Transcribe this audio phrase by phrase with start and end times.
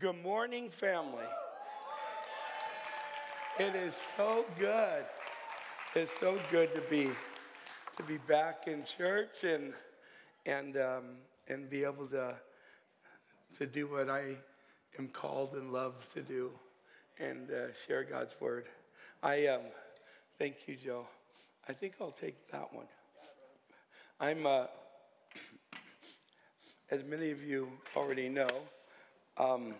[0.00, 1.24] Good morning, family.
[3.58, 5.04] It is so good.
[5.96, 7.10] It's so good to be
[7.96, 9.72] to be back in church and
[10.46, 11.04] and um,
[11.48, 12.36] and be able to
[13.56, 14.36] to do what I
[15.00, 16.52] am called and love to do,
[17.18, 18.66] and uh, share God's word.
[19.20, 19.62] I um,
[20.38, 21.08] thank you, Joe.
[21.68, 22.86] I think I'll take that one.
[24.20, 24.66] I'm, uh,
[26.92, 28.46] as many of you already know,
[29.38, 29.74] um,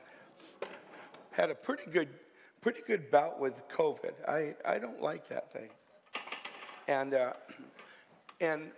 [1.33, 2.09] had a pretty good,
[2.61, 4.13] pretty good bout with COVID.
[4.27, 5.69] I, I don't like that thing,
[6.87, 7.33] and uh,
[8.41, 8.71] and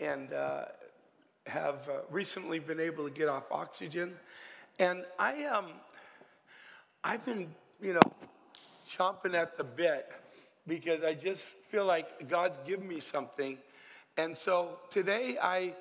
[0.00, 0.64] and uh,
[1.46, 4.14] have uh, recently been able to get off oxygen,
[4.78, 5.66] and I um,
[7.04, 7.48] I've been
[7.80, 8.12] you know
[8.86, 10.10] chomping at the bit
[10.66, 13.58] because I just feel like God's given me something,
[14.16, 15.74] and so today I.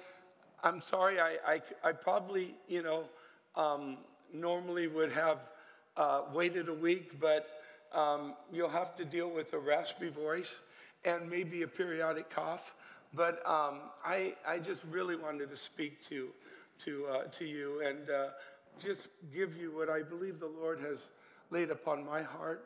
[0.63, 3.05] I'm sorry, I, I, I probably, you know,
[3.55, 3.98] um,
[4.34, 5.40] normally would have
[5.98, 7.62] uh, waited a week, but
[7.94, 10.60] um, you'll have to deal with a raspy voice
[11.04, 12.73] and maybe a periodic cough.
[13.13, 16.29] But um, I, I just really wanted to speak to,
[16.85, 18.27] to, uh, to you and uh,
[18.79, 21.10] just give you what I believe the Lord has
[21.49, 22.66] laid upon my heart.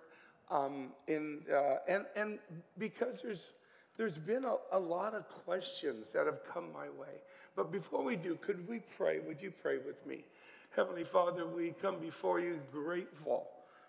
[0.51, 2.37] Um, in, uh, and, and
[2.77, 3.49] because there's,
[3.97, 7.15] there's been a, a lot of questions that have come my way.
[7.55, 9.19] But before we do, could we pray?
[9.19, 10.25] Would you pray with me?
[10.75, 13.47] Heavenly Father, we come before you grateful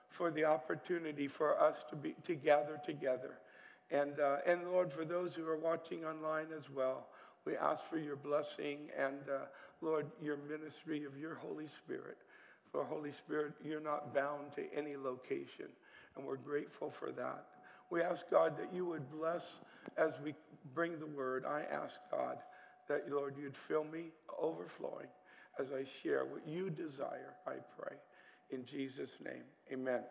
[0.09, 3.39] for the opportunity for us to be to gather together.
[3.91, 7.09] And, uh, and Lord, for those who are watching online as well,
[7.45, 9.47] we ask for your blessing and, uh,
[9.81, 12.19] Lord, your ministry of your Holy Spirit.
[12.71, 15.67] For Holy Spirit, you're not bound to any location,
[16.15, 17.47] and we're grateful for that.
[17.91, 19.61] We ask God that you would bless
[19.97, 20.37] as we
[20.73, 21.45] bring the word.
[21.45, 22.39] I ask God
[22.87, 25.09] that, Lord, you'd fill me overflowing
[25.59, 27.97] as I share what you desire, I pray.
[28.51, 30.03] In Jesus' name, amen.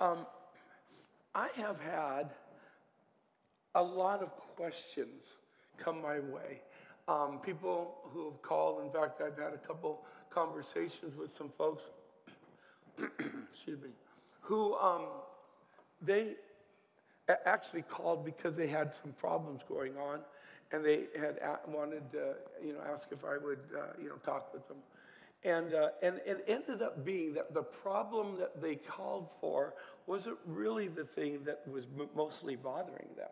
[0.00, 0.26] Um,
[1.34, 2.30] I have had
[3.74, 5.22] a lot of questions
[5.78, 6.60] come my way.
[7.08, 11.84] Um, people who have called, in fact, I've had a couple conversations with some folks,
[12.98, 13.90] excuse me,
[14.40, 15.06] who um,
[16.00, 16.34] they
[17.46, 20.20] actually called because they had some problems going on
[20.72, 21.38] and they had
[21.68, 22.34] wanted to,
[22.64, 24.78] you know, ask if I would, uh, you know, talk with them.
[25.44, 29.74] And, uh, and it ended up being that the problem that they called for
[30.06, 31.84] wasn't really the thing that was
[32.14, 33.30] mostly bothering them.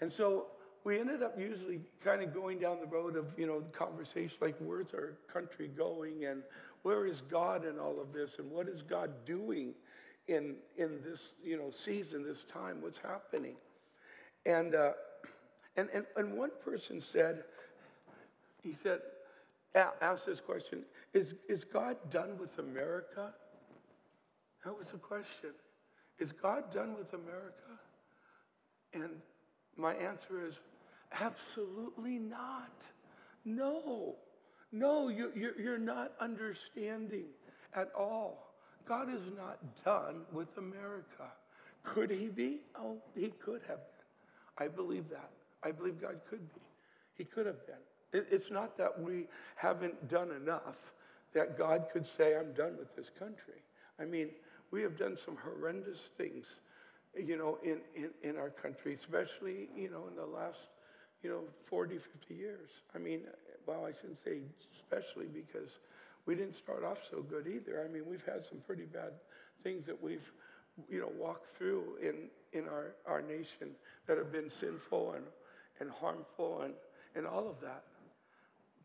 [0.00, 0.46] And so
[0.82, 4.36] we ended up usually kind of going down the road of, you know, the conversation
[4.40, 6.26] like, where's our country going?
[6.26, 6.42] And
[6.82, 8.38] where is God in all of this?
[8.38, 9.72] And what is God doing
[10.26, 12.82] in, in this, you know, season, this time?
[12.82, 13.54] What's happening?
[14.44, 14.92] And, uh,
[15.76, 17.44] and, and, and one person said,
[18.62, 19.00] he said,
[19.74, 23.32] asked this question is, is God done with America?
[24.64, 25.50] That was the question.
[26.18, 27.78] Is God done with America?
[28.92, 29.10] And
[29.76, 30.60] my answer is
[31.20, 32.72] absolutely not.
[33.44, 34.16] No,
[34.72, 37.26] no, you, you're, you're not understanding
[37.74, 38.54] at all.
[38.86, 41.32] God is not done with America.
[41.82, 42.60] Could he be?
[42.78, 44.66] Oh, he could have been.
[44.66, 45.30] I believe that.
[45.64, 46.60] I believe God could be.
[47.16, 47.76] He could have been.
[48.12, 49.26] It, it's not that we
[49.56, 50.92] haven't done enough
[51.32, 53.62] that God could say, I'm done with this country.
[54.00, 54.30] I mean,
[54.70, 56.46] we have done some horrendous things,
[57.16, 60.58] you know, in, in, in our country, especially, you know, in the last,
[61.22, 62.70] you know, 40, 50 years.
[62.94, 63.22] I mean,
[63.66, 64.38] well, I shouldn't say
[64.74, 65.78] especially because
[66.26, 67.84] we didn't start off so good either.
[67.84, 69.12] I mean, we've had some pretty bad
[69.62, 70.30] things that we've,
[70.90, 73.70] you know, walked through in, in our, our nation
[74.06, 75.24] that have been sinful and
[75.80, 76.74] and harmful and,
[77.14, 77.84] and all of that.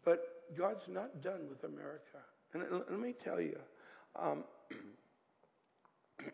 [0.03, 0.25] But
[0.57, 2.19] God's not done with America.
[2.53, 3.57] And let me tell you,
[4.15, 4.43] um,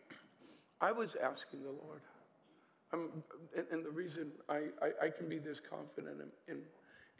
[0.80, 2.00] I was asking the Lord,
[2.92, 3.10] and,
[3.70, 6.62] and, the reason I, I, I, can be this confident in, in,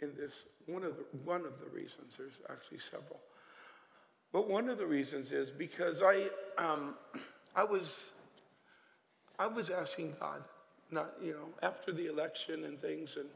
[0.00, 0.32] in this,
[0.66, 3.20] one of, the, one of the reasons, there's actually several.
[4.32, 6.94] But one of the reasons is because I, um,
[7.56, 8.10] I, was,
[9.38, 10.44] I was asking God,
[10.90, 13.16] not, you know, after the election and things.
[13.16, 13.28] And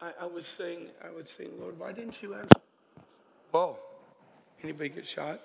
[0.00, 2.60] I, I was saying, I was saying, Lord, why didn't you answer?
[3.50, 3.78] Whoa,
[4.62, 5.40] anybody get shot?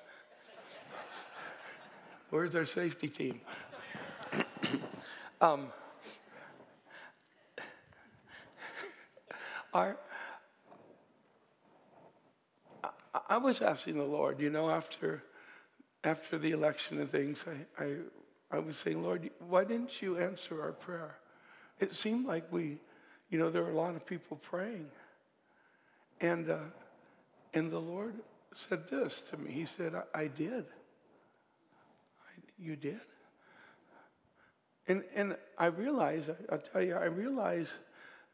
[2.29, 3.41] Where's our safety team?
[5.41, 5.67] um,
[9.73, 9.97] our,
[12.83, 12.89] I,
[13.29, 15.23] I was asking the Lord, you know, after
[16.03, 17.95] after the election and things, I, I,
[18.51, 21.15] I was saying, Lord, why didn't you answer our prayer?
[21.81, 22.77] It seemed like we,
[23.29, 24.87] you know, there were a lot of people praying.
[26.21, 26.57] And, uh,
[27.53, 28.13] and the Lord
[28.53, 29.51] said this to me.
[29.51, 30.65] He said, I, I did.
[32.21, 33.01] I, you did?
[34.87, 37.73] And, and I realize, I, will tell you, I realize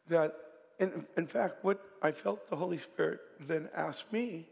[0.10, 0.36] that,
[0.80, 4.48] in, in fact, what I felt the Holy Spirit then asked me,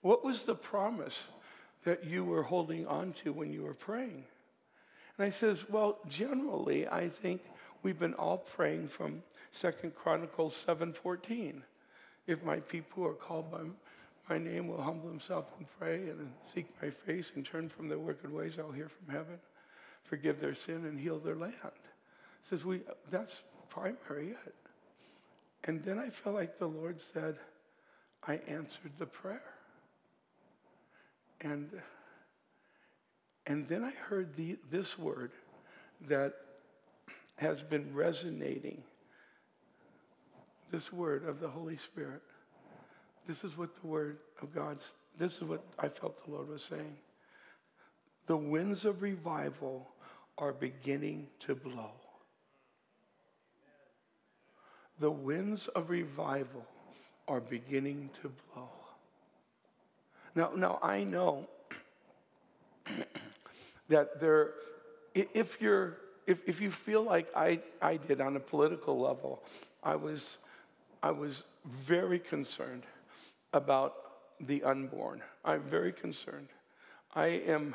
[0.00, 1.28] what was the promise
[1.84, 4.24] that you were holding on to when you were praying?
[5.16, 7.42] And I says, well, generally, I think
[7.82, 11.62] we've been all praying from Second Chronicles 7.14.
[12.26, 13.60] If my people are called by
[14.28, 17.98] my name will humble themselves and pray and seek my face and turn from their
[17.98, 19.38] wicked ways, I'll hear from heaven,
[20.04, 21.54] forgive their sin and heal their land.
[22.44, 22.80] says we
[23.10, 24.54] that's primary yet.
[25.64, 27.36] And then I felt like the Lord said,
[28.26, 29.42] I answered the prayer.
[31.40, 31.68] And
[33.46, 35.32] and then I heard the, this word
[36.02, 36.34] that
[37.36, 38.82] has been resonating
[40.70, 42.22] this word of the Holy Spirit.
[43.26, 44.78] This is what the word of God,
[45.18, 46.96] this is what I felt the Lord was saying.
[48.26, 49.88] The winds of revival
[50.38, 51.90] are beginning to blow.
[54.98, 56.66] The winds of revival
[57.28, 58.68] are beginning to blow.
[60.34, 61.48] Now, now I know
[63.88, 64.52] that there,
[65.14, 69.42] if you're, if, if you feel like I, I did on a political level,
[69.82, 70.38] I was,
[71.02, 72.84] I was very concerned
[73.52, 73.94] about
[74.40, 75.22] the unborn.
[75.44, 76.48] I'm very concerned.
[77.14, 77.74] I am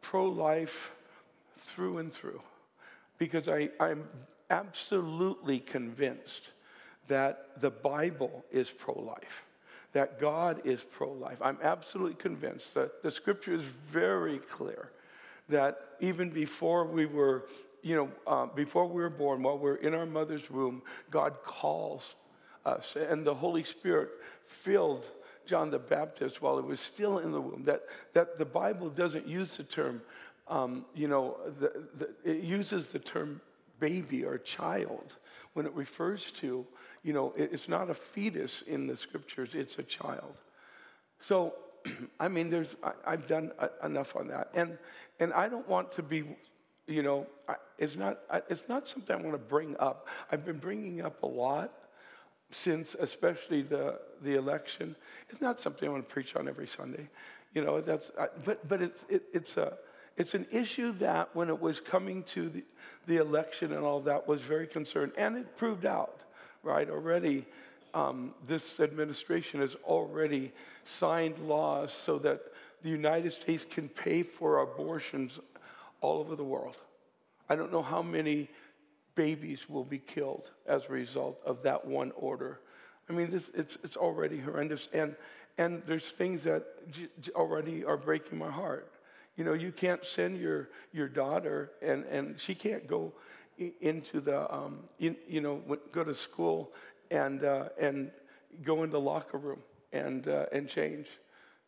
[0.00, 0.92] pro life
[1.56, 2.40] through and through
[3.18, 4.04] because I, I'm
[4.50, 6.50] absolutely convinced
[7.08, 9.44] that the Bible is pro life,
[9.92, 11.38] that God is pro life.
[11.42, 14.90] I'm absolutely convinced that the scripture is very clear
[15.48, 17.44] that even before we were,
[17.82, 21.34] you know, uh, before we were born, while we we're in our mother's womb, God
[21.42, 22.14] calls
[22.64, 24.10] us, and the Holy Spirit
[24.44, 25.04] filled
[25.46, 27.64] John the Baptist while he was still in the womb.
[27.64, 27.82] That,
[28.12, 30.02] that the Bible doesn't use the term,
[30.48, 33.40] um, you know, the, the, it uses the term
[33.78, 35.14] baby or child
[35.54, 36.66] when it refers to,
[37.02, 40.36] you know, it, it's not a fetus in the scriptures, it's a child.
[41.18, 41.54] So,
[42.20, 44.50] I mean, there's, I, have done a, enough on that.
[44.54, 44.78] And,
[45.18, 46.24] and I don't want to be,
[46.90, 50.08] you know, I, it's, not, I, it's not something I want to bring up.
[50.30, 51.72] I've been bringing up a lot
[52.50, 54.96] since, especially the, the election.
[55.28, 57.08] It's not something I want to preach on every Sunday.
[57.54, 59.74] You know, that's, I, but, but it's, it, it's, a,
[60.16, 62.64] it's an issue that when it was coming to the,
[63.06, 65.12] the election and all that was very concerned.
[65.16, 66.20] And it proved out,
[66.64, 66.90] right?
[66.90, 67.46] Already,
[67.94, 70.52] um, this administration has already
[70.84, 72.40] signed laws so that
[72.82, 75.38] the United States can pay for abortions
[76.00, 76.76] all over the world.
[77.48, 78.48] I don't know how many
[79.14, 82.60] babies will be killed as a result of that one order.
[83.08, 84.88] I mean, this, it's, it's already horrendous.
[84.92, 85.16] And,
[85.58, 88.92] and there's things that j- already are breaking my heart.
[89.36, 93.12] You know, you can't send your, your daughter, and, and she can't go
[93.80, 95.62] into the, um, in, you know,
[95.92, 96.72] go to school
[97.10, 98.10] and, uh, and
[98.62, 99.60] go in the locker room
[99.92, 101.08] and, uh, and change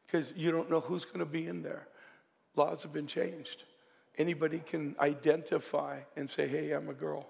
[0.06, 1.87] because you don't know who's going to be in there.
[2.56, 3.64] Laws have been changed.
[4.19, 7.26] Anybody can identify and say, hey, I'm a girl.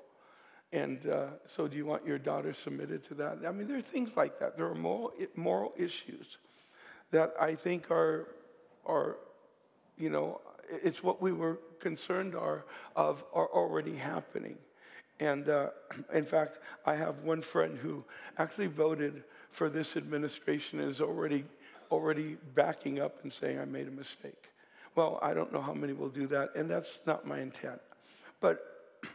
[0.72, 3.38] And uh, so, do you want your daughter submitted to that?
[3.46, 4.56] I mean, there are things like that.
[4.56, 6.38] There are moral, moral issues
[7.10, 8.28] that I think are,
[8.86, 9.16] are,
[9.98, 10.40] you know,
[10.82, 12.64] it's what we were concerned are,
[12.96, 14.56] of are already happening.
[15.20, 15.68] And uh,
[16.14, 18.02] in fact, I have one friend who
[18.38, 21.44] actually voted for this administration and is already
[21.92, 24.51] already backing up and saying, I made a mistake.
[24.94, 27.80] Well, I don't know how many will do that, and that's not my intent.
[28.40, 28.60] But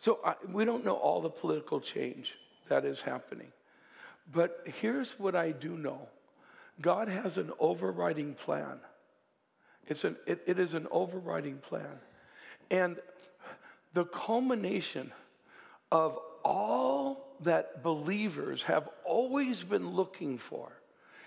[0.00, 2.36] so I, we don't know all the political change
[2.68, 3.52] that is happening.
[4.32, 6.08] But here's what I do know
[6.80, 8.80] God has an overriding plan.
[9.86, 12.00] It's an, it, it is an overriding plan.
[12.70, 12.98] And
[13.94, 15.12] the culmination
[15.90, 20.72] of all that believers have always been looking for.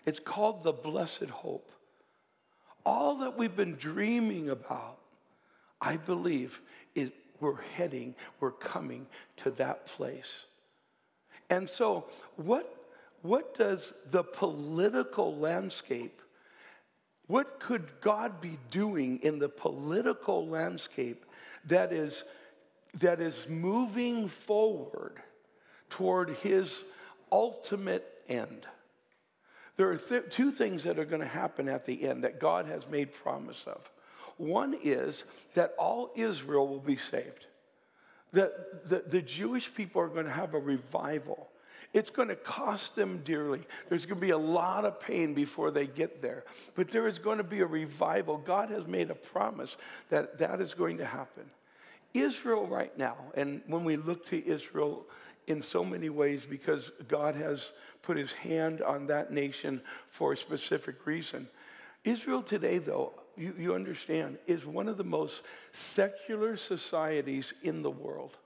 [0.05, 1.72] It's called the blessed hope.
[2.85, 4.97] All that we've been dreaming about,
[5.79, 6.61] I believe,
[6.95, 9.07] is we're heading, we're coming
[9.38, 10.45] to that place.
[11.50, 12.05] And so,
[12.38, 12.75] what,
[13.21, 16.21] what does the political landscape,
[17.27, 21.25] what could God be doing in the political landscape
[21.65, 22.23] that is,
[22.95, 25.21] that is moving forward
[25.89, 26.83] toward his
[27.31, 28.65] ultimate end.
[29.81, 32.67] There are th- two things that are going to happen at the end that God
[32.67, 33.89] has made promise of.
[34.38, 35.23] One is
[35.55, 37.47] that all Israel will be saved.
[38.31, 41.50] That the, the Jewish people are going to have a revival.
[41.93, 43.61] It's going to cost them dearly.
[43.89, 46.43] There's going to be a lot of pain before they get there.
[46.75, 48.38] But there is going to be a revival.
[48.38, 49.77] God has made a promise
[50.09, 51.50] that that is going to happen.
[52.13, 55.07] Israel, right now, and when we look to Israel
[55.51, 60.38] in so many ways, because God has put his hand on that nation for a
[60.38, 61.48] specific reason.
[62.03, 67.91] Israel today, though, you, you understand, is one of the most secular societies in the
[67.91, 68.38] world.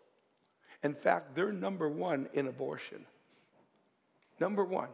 [0.83, 3.05] In fact, they're number one in abortion.
[4.39, 4.89] Number one.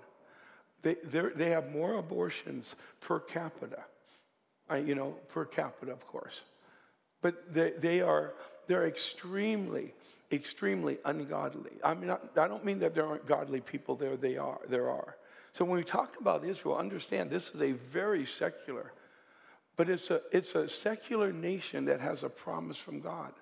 [0.84, 0.96] They,
[1.36, 3.84] they have more abortions per capita,
[4.68, 6.42] I, you know, per capita, of course.
[7.22, 8.34] But they, they are,
[8.66, 9.94] they're extremely,
[10.32, 11.72] extremely ungodly.
[11.84, 15.18] I mean, I don't mean that there aren't godly people there, they are, there are.
[15.54, 18.94] So when we talk about Israel, understand this is a very secular,
[19.76, 23.34] but it's a, it's a secular nation that has a promise from God.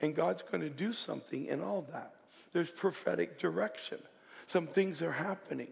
[0.00, 2.14] And God's going to do something in all that.
[2.52, 3.98] There's prophetic direction.
[4.46, 5.68] Some things are happening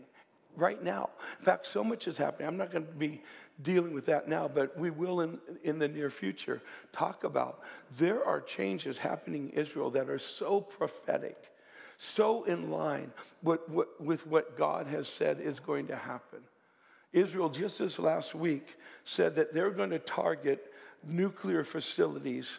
[0.56, 1.10] right now.
[1.38, 2.48] In fact, so much is happening.
[2.48, 3.22] I'm not going to be
[3.62, 6.60] dealing with that now, but we will in, in the near future
[6.92, 7.60] talk about
[7.96, 11.36] there are changes happening in Israel that are so prophetic,
[11.96, 13.10] so in line
[13.42, 16.40] with, with, with what God has said is going to happen.
[17.12, 20.72] Israel, just this last week, said that they're going to target
[21.06, 22.58] nuclear facilities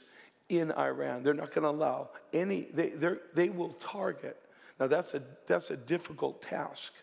[0.50, 1.22] in Iran.
[1.22, 2.94] They're not going to allow any, they,
[3.36, 4.38] they will target.
[4.80, 6.94] Now, that's a, that's a difficult task.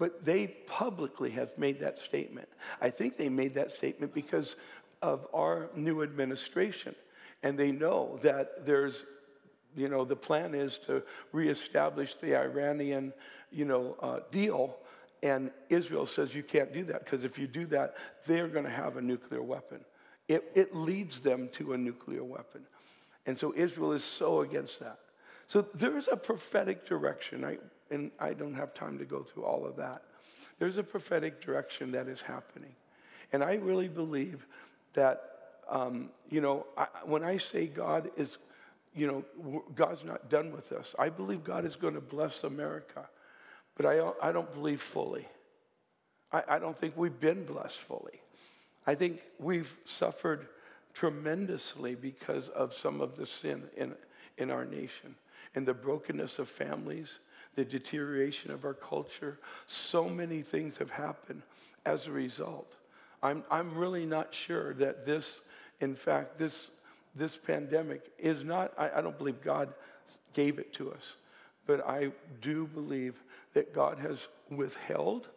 [0.00, 2.48] But they publicly have made that statement.
[2.80, 4.56] I think they made that statement because
[5.02, 6.94] of our new administration.
[7.42, 9.04] And they know that there's,
[9.76, 11.02] you know, the plan is to
[11.32, 13.12] reestablish the Iranian,
[13.52, 14.78] you know, uh, deal.
[15.22, 17.94] And Israel says you can't do that because if you do that,
[18.26, 19.84] they're going to have a nuclear weapon.
[20.28, 22.62] It, it leads them to a nuclear weapon.
[23.26, 24.98] And so Israel is so against that.
[25.46, 27.44] So there is a prophetic direction.
[27.44, 27.58] I,
[27.90, 30.02] and I don't have time to go through all of that.
[30.58, 32.74] There's a prophetic direction that is happening.
[33.32, 34.46] And I really believe
[34.94, 35.22] that,
[35.68, 38.38] um, you know, I, when I say God is,
[38.94, 43.08] you know, God's not done with us, I believe God is going to bless America.
[43.76, 45.26] But I, I don't believe fully.
[46.32, 48.20] I, I don't think we've been blessed fully.
[48.86, 50.48] I think we've suffered
[50.92, 53.94] tremendously because of some of the sin in,
[54.36, 55.14] in our nation
[55.54, 57.20] and the brokenness of families
[57.56, 59.38] the deterioration of our culture.
[59.66, 61.42] So many things have happened
[61.84, 62.72] as a result.
[63.22, 65.40] I'm, I'm really not sure that this,
[65.80, 66.70] in fact, this,
[67.14, 69.68] this pandemic is not, I, I don't believe God
[70.32, 71.14] gave it to us,
[71.66, 73.22] but I do believe
[73.54, 75.28] that God has withheld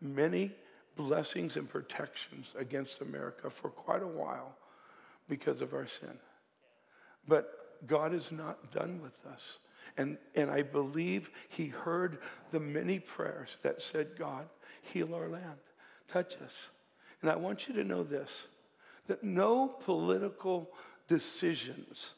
[0.00, 0.52] many
[0.96, 4.54] blessings and protections against America for quite a while
[5.28, 6.18] because of our sin.
[7.26, 9.58] But God is not done with us.
[9.96, 12.18] And, and I believe he heard
[12.50, 14.48] the many prayers that said, God,
[14.82, 15.58] heal our land,
[16.08, 16.52] touch us.
[17.22, 18.44] And I want you to know this
[19.06, 20.70] that no political
[21.08, 22.10] decisions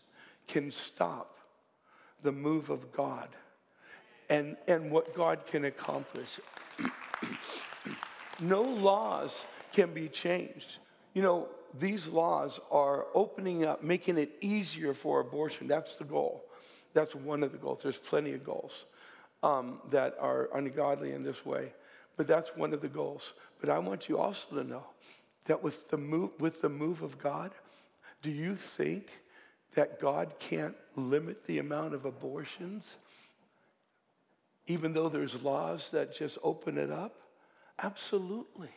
[0.47, 1.39] can stop
[2.21, 3.29] the move of God
[4.29, 6.39] and, and what God can accomplish.
[8.41, 10.79] no laws can be changed.
[11.15, 11.49] You know,
[11.79, 15.69] these laws are opening up, making it easier for abortion.
[15.69, 16.45] That's the goal.
[16.95, 17.81] That's one of the goals.
[17.83, 18.73] There's plenty of goals
[19.43, 21.73] um, that are ungodly in this way,
[22.17, 23.33] but that's one of the goals.
[23.61, 24.85] But I want you also to know
[25.47, 27.53] that with the move, with the move of God,
[28.23, 29.09] do you think
[29.75, 32.97] that God can't limit the amount of abortions,
[34.67, 37.17] even though there's laws that just open it up?
[37.79, 38.69] Absolutely.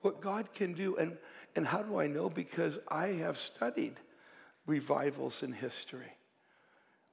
[0.00, 1.16] What God can do, and,
[1.56, 2.28] and how do I know?
[2.28, 3.94] Because I have studied
[4.66, 6.12] revivals in history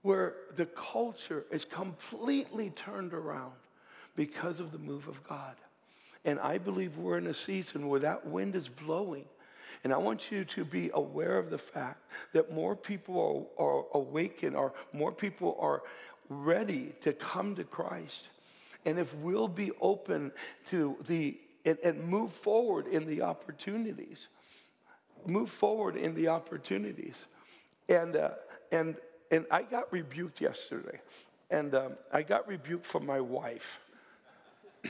[0.01, 3.53] where the culture is completely turned around
[4.15, 5.55] because of the move of God.
[6.25, 9.25] And I believe we're in a season where that wind is blowing.
[9.84, 12.03] And I want you to be aware of the fact
[12.34, 15.81] that more people are, are awakened, or more people are
[16.29, 18.29] ready to come to Christ.
[18.86, 20.31] And if we'll be open
[20.70, 24.27] to the, and, and move forward in the opportunities,
[25.25, 27.15] move forward in the opportunities.
[27.89, 28.31] And, uh,
[28.72, 28.96] and
[29.32, 31.00] and I got rebuked yesterday.
[31.50, 33.80] And um, I got rebuked from my wife.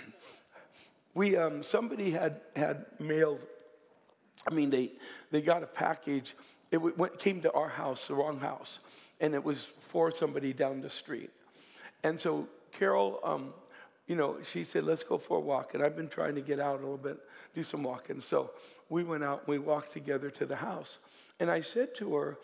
[1.13, 3.39] we, um, somebody had, had mailed,
[4.47, 4.91] I mean, they,
[5.29, 6.35] they got a package.
[6.71, 8.79] It went, came to our house, the wrong house,
[9.19, 11.29] and it was for somebody down the street.
[12.03, 13.53] And so Carol, um,
[14.07, 15.73] you know, she said, let's go for a walk.
[15.73, 17.17] And I've been trying to get out a little bit,
[17.53, 18.21] do some walking.
[18.21, 18.51] So
[18.89, 20.97] we went out and we walked together to the house.
[21.39, 22.37] And I said to her,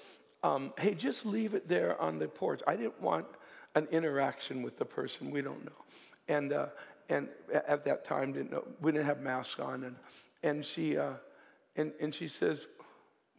[0.48, 2.62] um, hey, just leave it there on the porch.
[2.66, 3.25] I didn't want
[3.75, 5.30] an interaction with the person.
[5.30, 5.84] We don't know.
[6.30, 6.68] And, uh,
[7.10, 9.84] and at that time, didn't know, we didn't have masks on.
[9.84, 9.96] And,
[10.44, 11.13] and, she, uh,
[11.75, 12.68] and, and she says,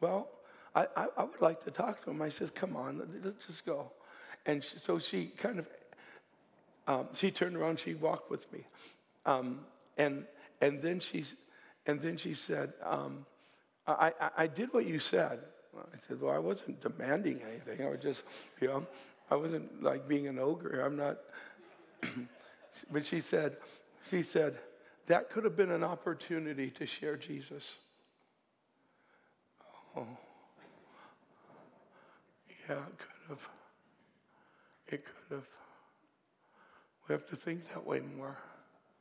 [0.00, 0.28] Well,
[0.74, 2.20] I, I, I, would like to talk to him.
[2.20, 3.90] I says, Come on, let's just go.
[4.44, 5.66] And she, so she kind of,
[6.86, 8.66] um, she turned around, she walked with me.
[9.24, 9.60] Um,
[9.96, 10.24] and,
[10.60, 11.24] and, then she,
[11.86, 13.24] and then she said, um,
[13.86, 15.40] I, I, I did what you said.
[15.92, 17.86] I said, Well, I wasn't demanding anything.
[17.86, 18.24] I was just,
[18.60, 18.86] you know,
[19.30, 20.80] I wasn't like being an ogre.
[20.80, 21.18] I'm not.
[22.92, 23.56] but she said,
[24.08, 24.58] she said,
[25.08, 27.74] that could have been an opportunity to share Jesus.
[29.96, 30.06] Oh.
[32.68, 33.48] Yeah, it could have.
[34.88, 35.46] It could have.
[37.08, 38.36] We have to think that way more.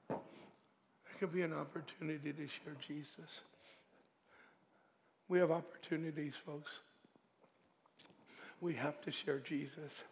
[0.09, 3.41] It could be an opportunity to share Jesus.
[5.29, 6.71] We have opportunities, folks.
[8.61, 10.03] We have to share Jesus.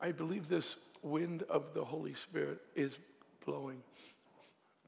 [0.00, 2.98] I believe this wind of the Holy Spirit is
[3.44, 3.82] blowing,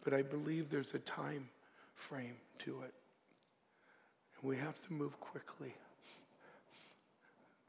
[0.04, 1.48] but I believe there's a time
[1.94, 2.94] frame to it.
[4.40, 5.74] And we have to move quickly.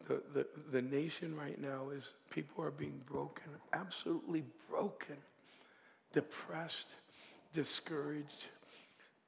[0.07, 5.17] The, the, the nation right now is, people are being broken, absolutely broken,
[6.13, 6.87] depressed,
[7.53, 8.47] discouraged.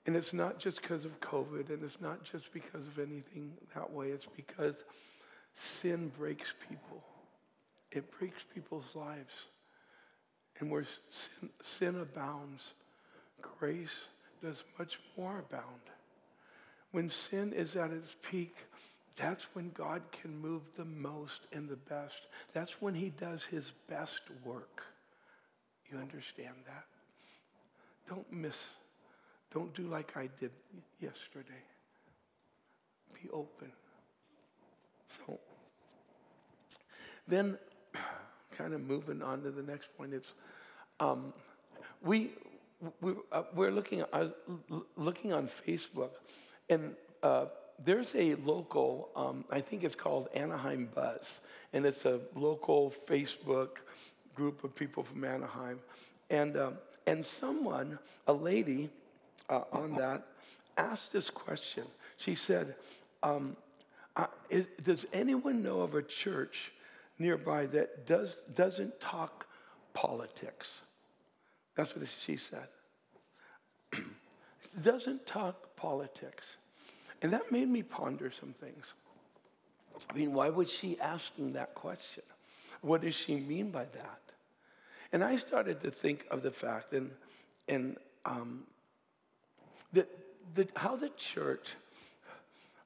[0.05, 3.91] And it's not just because of COVID, and it's not just because of anything that
[3.91, 4.09] way.
[4.09, 4.75] It's because
[5.53, 7.03] sin breaks people,
[7.91, 9.33] it breaks people's lives.
[10.59, 12.73] And where sin, sin abounds,
[13.41, 14.07] grace
[14.43, 15.63] does much more abound.
[16.91, 18.55] When sin is at its peak,
[19.15, 22.27] that's when God can move the most and the best.
[22.53, 24.83] That's when He does His best work.
[25.91, 26.85] You understand that?
[28.07, 28.69] Don't miss
[29.53, 30.51] don't do like I did
[30.99, 31.63] yesterday.
[33.13, 33.71] Be open.
[35.07, 35.39] So,
[37.27, 37.57] then,
[38.57, 40.33] kind of moving on to the next point, it's
[40.99, 41.33] um,
[42.01, 42.31] we,
[43.01, 44.27] we uh, we're looking uh,
[44.95, 46.11] looking on Facebook,
[46.69, 47.45] and uh,
[47.83, 51.39] there's a local, um, I think it's called Anaheim Buzz,
[51.73, 53.69] and it's a local Facebook
[54.35, 55.79] group of people from Anaheim,
[56.29, 56.73] and um,
[57.07, 58.89] and someone, a lady,
[59.49, 60.25] uh, on that
[60.79, 61.83] asked this question.
[62.17, 62.75] She said,
[63.21, 63.55] um,
[64.15, 66.71] uh, is, Does anyone know of a church
[67.19, 69.45] nearby that does, doesn't talk
[69.93, 70.81] politics?
[71.75, 72.67] That's what she said.
[74.83, 76.57] doesn't talk politics.
[77.21, 78.93] And that made me ponder some things.
[80.09, 82.23] I mean, why was she asking that question?
[82.81, 84.21] What does she mean by that?
[85.11, 87.11] And I started to think of the fact, and,
[87.67, 88.63] and um,
[89.93, 90.07] the,
[90.55, 91.75] the, how the church,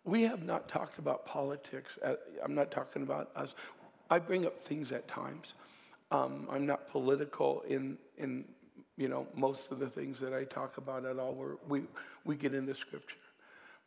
[0.04, 1.98] we have not talked about politics.
[2.04, 3.54] Uh, I'm not talking about us.
[4.10, 5.54] I bring up things at times.
[6.12, 8.46] Um, I'm not political in, in
[8.98, 11.34] you know, most of the things that I talk about at all.
[11.34, 11.84] We're, we,
[12.26, 13.16] we get into scripture.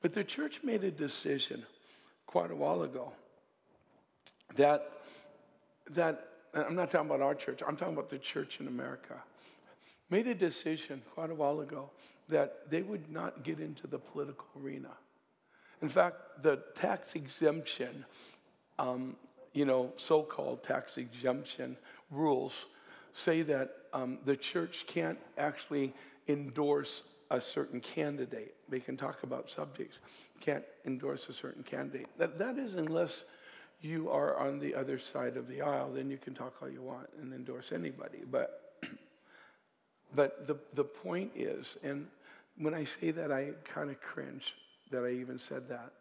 [0.02, 1.64] But the church made a decision
[2.26, 3.12] quite a while ago
[4.56, 4.90] that,
[5.90, 9.14] that I'm not talking about our church, I'm talking about the church in America,
[10.10, 11.90] made a decision quite a while ago
[12.28, 14.90] that they would not get into the political arena.
[15.82, 18.04] In fact, the tax exemption,
[18.78, 19.16] um,
[19.52, 21.76] you know, so called tax exemption
[22.10, 22.54] rules
[23.12, 25.92] say that um, the church can't actually
[26.28, 28.54] endorse a certain candidate.
[28.68, 29.98] They can talk about subjects,
[30.40, 32.08] can't endorse a certain candidate.
[32.18, 33.24] That, that is unless
[33.80, 36.82] you are on the other side of the aisle, then you can talk all you
[36.82, 38.20] want and endorse anybody.
[38.30, 38.72] But,
[40.14, 42.06] but the, the point is, and
[42.58, 44.54] when I say that, I kind of cringe
[44.90, 45.92] that I even said that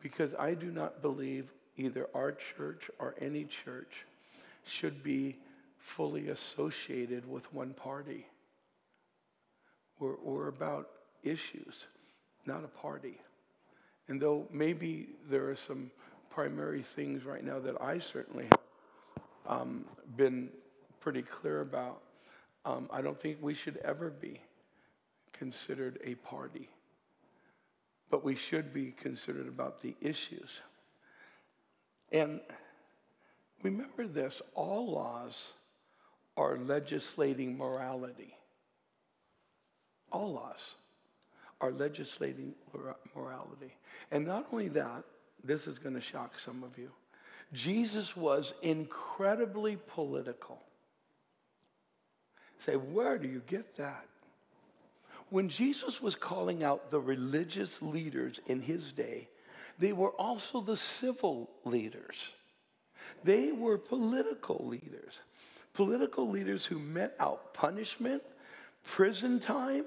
[0.00, 4.06] because I do not believe either our church or any church
[4.64, 5.36] should be
[5.78, 8.26] fully associated with one party.
[9.98, 10.88] We're, we're about
[11.22, 11.86] issues,
[12.46, 13.18] not a party.
[14.08, 15.90] And though maybe there are some
[16.30, 19.84] primary things right now that I certainly have um,
[20.16, 20.48] been
[21.00, 22.00] pretty clear about,
[22.64, 24.40] um, I don't think we should ever be
[25.34, 26.68] considered a party,
[28.10, 30.60] but we should be considered about the issues.
[32.12, 32.40] And
[33.62, 35.52] remember this all laws
[36.36, 38.34] are legislating morality.
[40.10, 40.74] All laws
[41.60, 42.54] are legislating
[43.14, 43.74] morality.
[44.10, 45.04] And not only that,
[45.42, 46.90] this is going to shock some of you.
[47.52, 50.62] Jesus was incredibly political.
[52.58, 54.06] Say, where do you get that?
[55.30, 59.28] When Jesus was calling out the religious leaders in his day,
[59.78, 62.28] they were also the civil leaders.
[63.24, 65.20] They were political leaders,
[65.72, 68.22] political leaders who met out punishment,
[68.84, 69.86] prison time,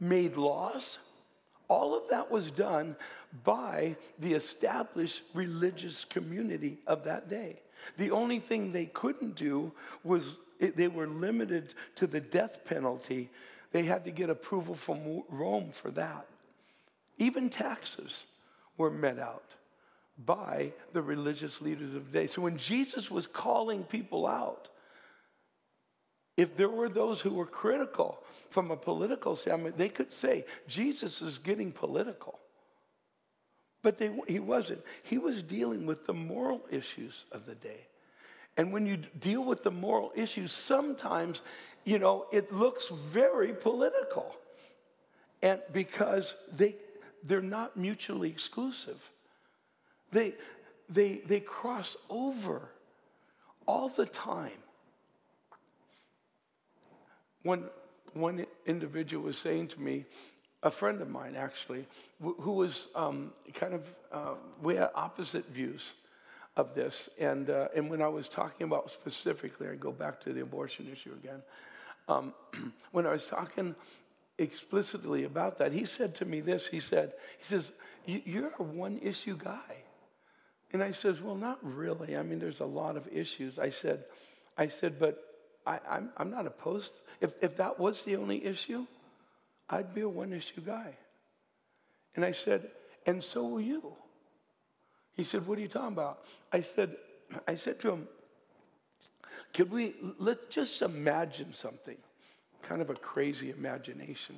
[0.00, 0.98] made laws.
[1.68, 2.96] All of that was done
[3.44, 7.60] by the established religious community of that day.
[7.96, 9.72] The only thing they couldn't do
[10.02, 13.30] was they were limited to the death penalty.
[13.74, 16.28] They had to get approval from Rome for that.
[17.18, 18.24] Even taxes
[18.78, 19.50] were met out
[20.16, 22.28] by the religious leaders of the day.
[22.28, 24.68] So when Jesus was calling people out,
[26.36, 31.20] if there were those who were critical from a political standpoint, they could say, Jesus
[31.20, 32.38] is getting political.
[33.82, 34.84] But they, he wasn't.
[35.02, 37.88] He was dealing with the moral issues of the day.
[38.56, 41.42] And when you deal with the moral issues, sometimes,
[41.84, 44.34] you know, it looks very political.
[45.42, 46.76] And because they,
[47.24, 49.10] they're not mutually exclusive.
[50.12, 50.34] They,
[50.88, 52.68] they, they cross over
[53.66, 54.52] all the time.
[57.42, 57.64] One,
[58.12, 60.04] one individual was saying to me,
[60.62, 61.86] a friend of mine actually,
[62.20, 65.92] who was um, kind of, uh, we had opposite views
[66.56, 67.08] of this.
[67.18, 70.88] And, uh, and when I was talking about specifically, I go back to the abortion
[70.90, 71.42] issue again.
[72.08, 72.34] Um,
[72.92, 73.74] when I was talking
[74.38, 76.66] explicitly about that, he said to me this.
[76.66, 77.72] He said, he says,
[78.06, 79.84] you're a one issue guy.
[80.72, 82.16] And I says, well, not really.
[82.16, 83.58] I mean, there's a lot of issues.
[83.58, 84.04] I said,
[84.58, 85.22] I said, but
[85.66, 87.00] I, I'm, I'm not opposed.
[87.20, 88.86] If, if that was the only issue,
[89.70, 90.96] I'd be a one issue guy.
[92.16, 92.70] And I said,
[93.06, 93.94] and so will you.
[95.16, 96.24] He said, what are you talking about?
[96.52, 96.96] I said,
[97.48, 98.08] I said to him,
[99.52, 101.96] could we, let's just imagine something,
[102.62, 104.36] kind of a crazy imagination.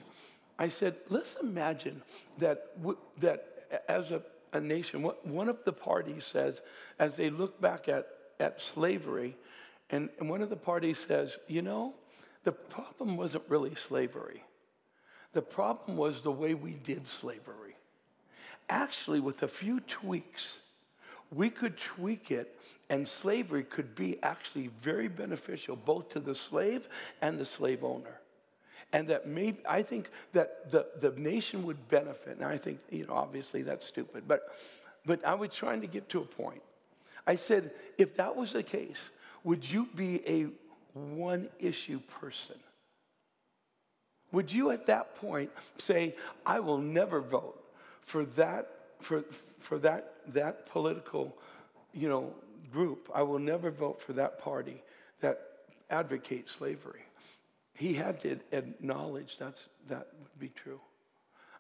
[0.59, 2.03] I said, let's imagine
[2.39, 2.77] that,
[3.21, 3.47] that
[3.89, 6.61] as a, a nation, one of the parties says,
[6.99, 8.07] as they look back at,
[8.41, 9.37] at slavery,
[9.91, 11.95] and, and one of the parties says, you know,
[12.45, 14.43] the problem wasn't really slavery.
[15.33, 17.77] The problem was the way we did slavery.
[18.69, 20.59] Actually, with a few tweaks,
[21.33, 22.59] we could tweak it,
[22.89, 26.89] and slavery could be actually very beneficial both to the slave
[27.21, 28.21] and the slave owner.
[28.93, 32.37] And that maybe, I think that the, the nation would benefit.
[32.37, 34.43] And I think, you know, obviously that's stupid, but,
[35.05, 36.63] but I was trying to get to a point.
[37.27, 39.01] I said, if that was the case,
[39.43, 40.47] would you be a
[40.95, 42.57] one issue person?
[44.33, 47.61] Would you at that point say, I will never vote
[48.03, 48.71] for that,
[49.07, 49.23] for,
[49.59, 51.37] for that, that political,
[51.95, 52.35] you know,
[52.73, 53.09] group.
[53.15, 54.83] I will never vote for that party
[55.21, 55.41] that
[55.89, 57.03] advocates slavery.
[57.75, 60.81] He had to acknowledge that's, that would be true.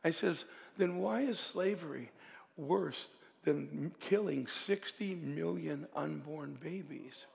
[0.03, 0.45] I says,
[0.77, 2.11] then why is slavery
[2.57, 3.07] worse
[3.45, 7.27] than killing 60 million unborn babies?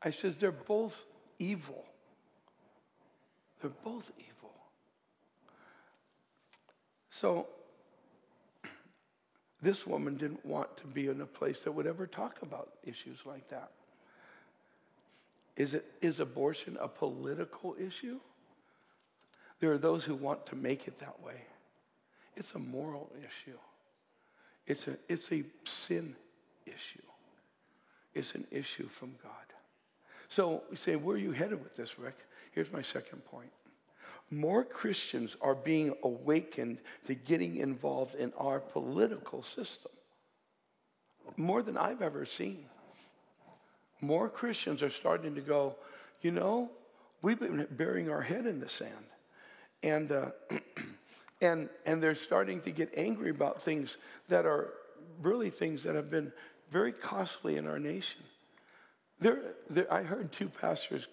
[0.00, 1.06] I says, they're both
[1.40, 1.84] evil.
[3.60, 4.54] They're both evil.
[7.10, 7.48] So,
[9.64, 13.18] this woman didn't want to be in a place that would ever talk about issues
[13.24, 13.70] like that.
[15.56, 18.18] Is, it, is abortion a political issue?
[19.60, 21.40] There are those who want to make it that way.
[22.36, 23.56] It's a moral issue.
[24.66, 26.14] It's a, it's a sin
[26.66, 27.02] issue.
[28.14, 29.32] It's an issue from God.
[30.28, 32.18] So we say, where are you headed with this, Rick?
[32.52, 33.50] Here's my second point.
[34.30, 39.92] More Christians are being awakened to getting involved in our political system.
[41.36, 42.64] More than I've ever seen.
[44.00, 45.76] More Christians are starting to go,
[46.20, 46.70] you know,
[47.22, 48.92] we've been burying our head in the sand.
[49.82, 50.30] And, uh,
[51.40, 53.96] and, and they're starting to get angry about things
[54.28, 54.72] that are
[55.22, 56.32] really things that have been
[56.70, 58.20] very costly in our nation.
[59.20, 61.06] There, there, I heard two pastors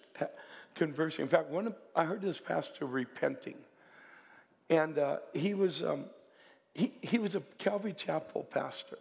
[0.74, 1.24] conversing.
[1.24, 3.56] In fact, one I heard this pastor repenting,
[4.70, 6.06] and uh, he was um,
[6.74, 8.98] he, he was a Calvary Chapel pastor.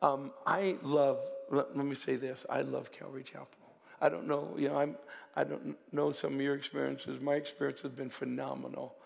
[0.00, 1.18] Um, I love.
[1.50, 3.46] Let, let, me say this: I love Calvary Chapel.
[4.02, 4.96] I don't know, you know, I'm,
[5.36, 7.20] I don't know some of your experiences.
[7.20, 8.96] My experience has been phenomenal.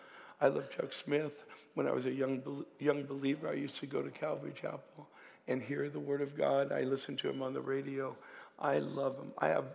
[0.41, 1.45] I love Chuck Smith.
[1.75, 5.07] When I was a young young believer, I used to go to Calvary Chapel
[5.49, 6.73] and hear the Word of God.
[6.73, 8.17] I listened to him on the radio.
[8.59, 9.33] I love him.
[9.39, 9.67] I have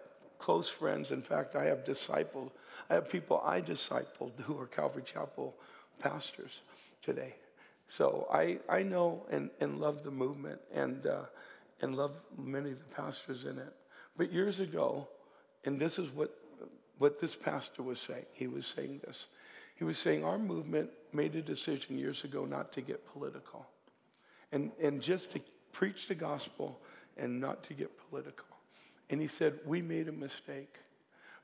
[0.42, 1.12] close friends.
[1.12, 2.52] In fact, I have disciples.
[2.90, 5.56] I have people I discipled who are Calvary Chapel
[6.00, 6.64] pastors
[7.04, 7.36] today.
[7.88, 11.26] So I, I know and, and love the movement and, uh,
[11.82, 13.74] and love many of the pastors in it.
[14.18, 15.08] But years ago,
[15.64, 16.36] and this is what,
[16.98, 19.28] what this pastor was saying, he was saying this.
[19.76, 23.68] He was saying our movement made a decision years ago not to get political
[24.52, 26.80] and, and just to preach the gospel
[27.16, 28.51] and not to get political.
[29.12, 30.74] And he said, We made a mistake.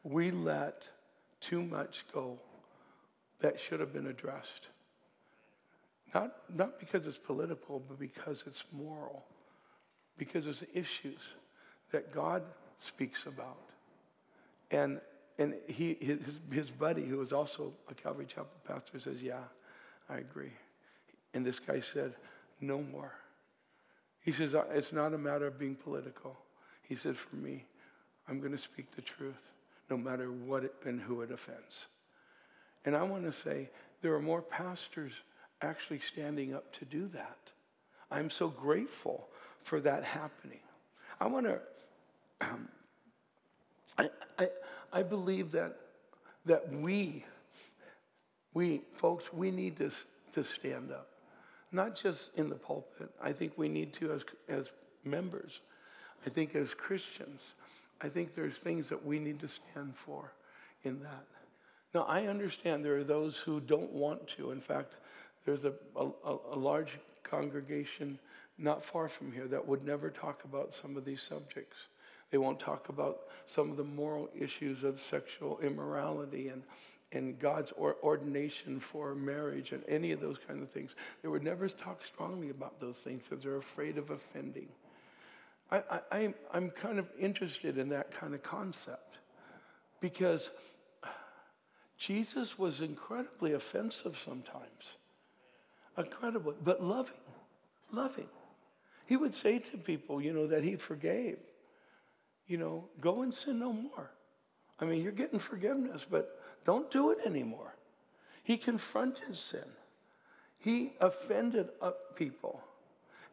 [0.04, 0.84] We let
[1.42, 2.40] too much go
[3.42, 4.68] that should have been addressed.
[6.14, 9.26] Not, not because it's political, but because it's moral.
[10.18, 11.20] Because it's issues
[11.92, 12.42] that God
[12.80, 13.60] speaks about.
[14.72, 15.02] And,
[15.38, 19.44] and he, his, his buddy, who was also a Calvary Chapel pastor, says, Yeah,
[20.10, 20.54] I agree.
[21.34, 22.14] And this guy said,
[22.62, 23.14] No more.
[24.22, 26.38] He says, uh, It's not a matter of being political.
[26.88, 27.66] He says, For me,
[28.28, 29.52] I'm going to speak the truth,
[29.90, 31.88] no matter what and who it offends.
[32.86, 33.70] And I want to say,
[34.02, 35.12] there are more pastors
[35.62, 37.38] actually standing up to do that.
[38.12, 39.28] I'm so grateful
[39.62, 40.60] for that happening.
[41.20, 41.60] I want to,
[42.42, 42.70] um,
[43.98, 44.48] I, I,
[44.94, 45.76] I believe that,
[46.46, 47.26] that we,
[48.54, 49.92] we, folks, we need to,
[50.34, 51.10] to stand up.
[51.72, 53.10] Not just in the pulpit.
[53.22, 54.72] I think we need to as, as
[55.04, 55.60] members.
[56.26, 57.54] I think as Christians,
[58.02, 60.32] I think there's things that we need to stand for
[60.84, 61.26] in that.
[61.94, 64.52] Now, I understand there are those who don't want to.
[64.52, 64.96] In fact,
[65.46, 66.10] there's a, a,
[66.52, 68.20] a large congregation
[68.58, 71.88] not far from here that would never talk about some of these subjects.
[72.32, 76.64] They won't talk about some of the moral issues of sexual immorality and,
[77.14, 80.96] and God's or, ordination for marriage and any of those kind of things.
[81.22, 84.68] They would never talk strongly about those things because they're afraid of offending.
[85.72, 89.18] I, I, I'm kind of interested in that kind of concept
[90.00, 90.50] because
[91.98, 94.98] Jesus was incredibly offensive sometimes.
[95.98, 97.16] Incredible, but loving,
[97.92, 98.30] loving.
[99.08, 101.40] He would say to people, you know, that he forgave,
[102.46, 104.12] you know, go and sin no more.
[104.80, 107.74] I mean, you're getting forgiveness, but don't do it anymore.
[108.44, 109.66] He confronted sin.
[110.60, 111.70] He offended
[112.16, 112.62] people.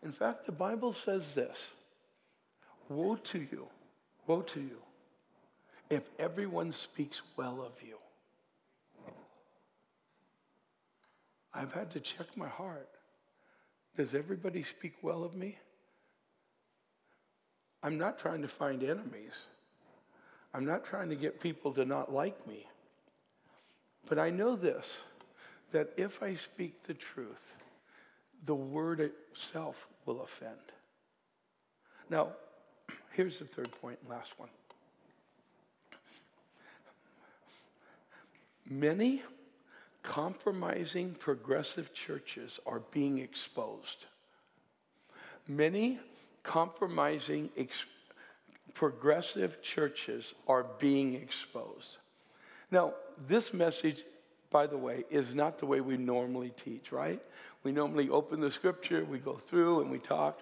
[0.03, 1.73] In fact, the Bible says this
[2.88, 3.66] Woe to you,
[4.27, 4.79] woe to you,
[5.90, 7.97] if everyone speaks well of you.
[11.53, 12.88] I've had to check my heart.
[13.97, 15.57] Does everybody speak well of me?
[17.83, 19.47] I'm not trying to find enemies.
[20.53, 22.66] I'm not trying to get people to not like me.
[24.09, 25.01] But I know this
[25.73, 27.57] that if I speak the truth,
[28.44, 30.73] the word itself will offend.
[32.09, 32.33] Now,
[33.14, 34.48] here's the third point, last one.
[38.68, 39.22] Many
[40.03, 44.05] compromising progressive churches are being exposed.
[45.46, 45.98] Many
[46.42, 47.87] compromising ex-
[48.74, 51.98] progressive churches are being exposed.
[52.70, 52.94] Now,
[53.29, 54.05] this message,
[54.50, 57.20] by the way, is not the way we normally teach, right?
[57.62, 60.40] We normally open the scripture, we go through, and we talk.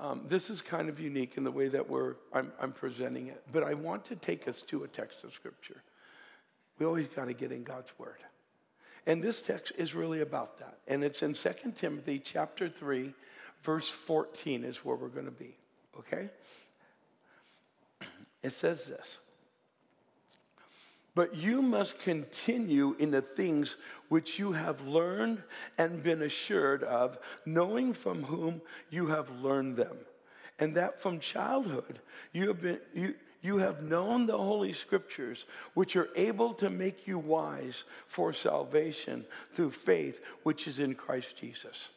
[0.00, 3.42] Um, this is kind of unique in the way that we're, I'm, I'm presenting it.
[3.52, 5.82] But I want to take us to a text of scripture.
[6.78, 8.16] We always got to get in God's word.
[9.06, 10.78] And this text is really about that.
[10.88, 13.12] And it's in 2 Timothy chapter 3,
[13.62, 15.54] verse 14 is where we're going to be.
[15.98, 16.30] Okay?
[18.42, 19.18] It says this.
[21.14, 23.76] But you must continue in the things
[24.08, 25.42] which you have learned
[25.76, 29.96] and been assured of, knowing from whom you have learned them.
[30.58, 31.98] And that from childhood
[32.32, 37.06] you have been you, you have known the Holy Scriptures, which are able to make
[37.06, 41.88] you wise for salvation through faith, which is in Christ Jesus.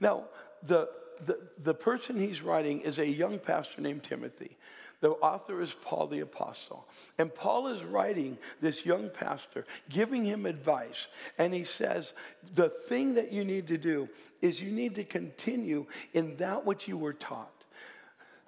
[0.00, 0.24] Now,
[0.64, 0.88] the,
[1.24, 4.56] the, the person he's writing is a young pastor named Timothy.
[5.00, 6.86] The author is Paul the Apostle.
[7.18, 11.06] And Paul is writing this young pastor, giving him advice.
[11.38, 12.12] And he says,
[12.54, 14.08] The thing that you need to do
[14.42, 17.52] is you need to continue in that which you were taught.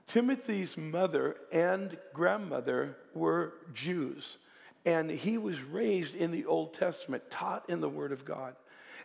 [0.08, 4.38] Timothy's mother and grandmother were Jews,
[4.84, 8.56] and he was raised in the Old Testament, taught in the Word of God.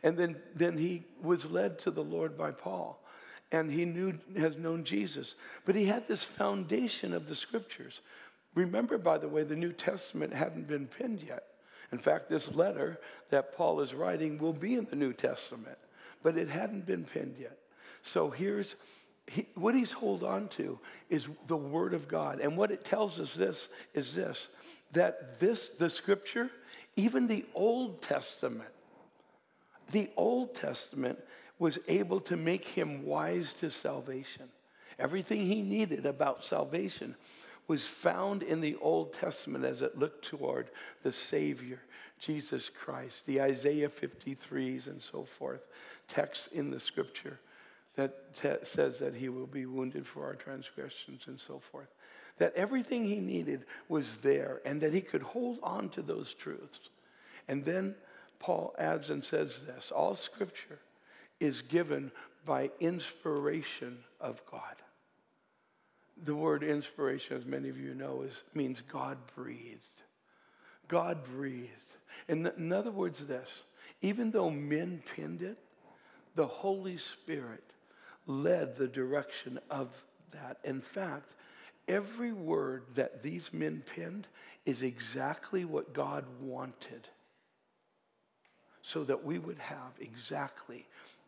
[0.02, 3.04] And then, then he was led to the Lord by Paul,
[3.60, 5.36] and he knew, has known Jesus.
[5.66, 8.02] But he had this foundation of the scriptures.
[8.54, 11.44] Remember, by the way, the New Testament hadn't been penned yet.
[11.92, 15.78] In fact, this letter that Paul is writing will be in the New Testament,
[16.24, 17.58] but it hadn't been penned yet.
[18.02, 18.76] So here's
[19.28, 22.40] he, what he's hold on to is the word of God.
[22.40, 24.48] And what it tells us this is this
[24.92, 26.50] that this, the scripture,
[26.96, 28.70] even the Old Testament,
[29.92, 31.20] the Old Testament
[31.60, 34.50] was able to make him wise to salvation.
[35.00, 37.16] Everything he needed about salvation
[37.68, 40.70] was found in the Old Testament as it looked toward
[41.04, 41.80] the Savior,
[42.20, 45.68] Jesus Christ, the Isaiah 53s and so forth,
[46.08, 47.40] texts in the scripture
[47.96, 51.88] that t- says that he will be wounded for our transgressions and so forth.
[52.38, 56.90] that everything he needed was there and that he could hold on to those truths.
[57.48, 57.96] And then
[58.40, 60.80] Paul adds and says this all scripture
[61.40, 62.12] is given
[62.46, 64.76] by inspiration of God.
[66.24, 69.82] The word inspiration, as many of you know, is, means God breathed.
[70.88, 71.70] God breathed.
[72.28, 73.64] In, in other words, this
[74.02, 75.58] even though men pinned it,
[76.36, 77.64] the Holy Spirit
[78.28, 79.90] led the direction of
[80.32, 80.58] that.
[80.64, 81.34] In fact,
[81.88, 84.28] every word that these men penned
[84.66, 87.08] is exactly what God wanted
[88.82, 90.86] so that we would have exactly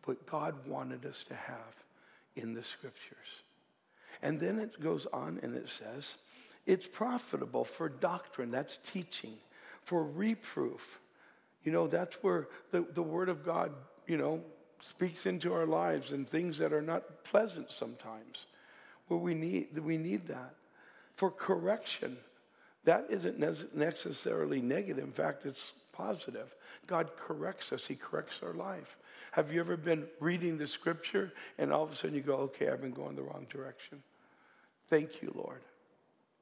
[0.08, 1.84] what God wanted us to have
[2.34, 3.42] in the scriptures.
[4.22, 6.16] And then it goes on and it says,
[6.66, 9.34] it's profitable for doctrine, that's teaching,
[9.84, 11.00] for reproof.
[11.62, 13.72] You know, that's where the, the Word of God,
[14.06, 14.40] you know,
[14.80, 18.46] speaks into our lives and things that are not pleasant sometimes,
[19.08, 20.54] where we need, we need that.
[21.16, 22.16] For correction,
[22.84, 23.38] that isn't
[23.74, 25.04] necessarily negative.
[25.04, 26.54] In fact, it's positive.
[26.86, 28.96] God corrects us, He corrects our life.
[29.32, 32.70] Have you ever been reading the scripture and all of a sudden you go, okay,
[32.70, 34.02] I've been going the wrong direction?
[34.88, 35.60] Thank you, Lord.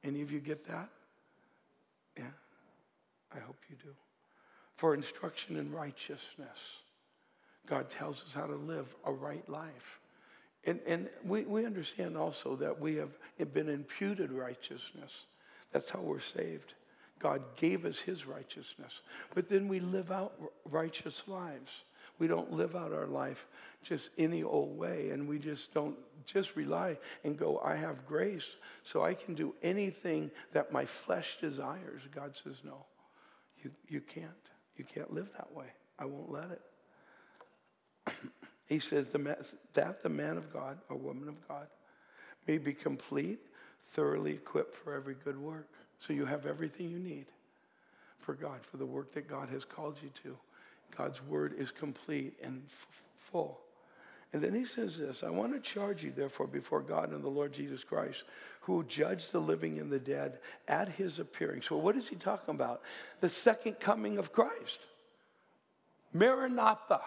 [0.03, 0.89] Any of you get that?
[2.17, 2.23] Yeah,
[3.35, 3.89] I hope you do.
[4.75, 6.57] For instruction in righteousness,
[7.67, 9.99] God tells us how to live a right life.
[10.63, 13.11] And, and we, we understand also that we have
[13.53, 15.25] been imputed righteousness.
[15.71, 16.73] That's how we're saved.
[17.19, 19.01] God gave us his righteousness.
[19.33, 20.33] But then we live out
[20.69, 21.71] righteous lives.
[22.19, 23.45] We don't live out our life
[23.83, 28.47] just any old way, and we just don't just rely and go, I have grace,
[28.83, 32.01] so I can do anything that my flesh desires.
[32.13, 32.85] God says, No,
[33.63, 34.25] you, you can't.
[34.75, 35.67] You can't live that way.
[35.97, 38.13] I won't let it.
[38.67, 39.37] he says, the
[39.73, 41.67] That the man of God or woman of God
[42.47, 43.39] may be complete,
[43.81, 45.69] thoroughly equipped for every good work.
[45.99, 47.25] So you have everything you need
[48.19, 50.37] for God, for the work that God has called you to.
[50.95, 53.59] God's word is complete and f- full.
[54.33, 57.29] And then he says this I want to charge you, therefore, before God and the
[57.29, 58.23] Lord Jesus Christ,
[58.61, 61.61] who will judge the living and the dead at his appearing.
[61.61, 62.81] So, what is he talking about?
[63.21, 64.79] The second coming of Christ.
[66.13, 67.01] Maranatha.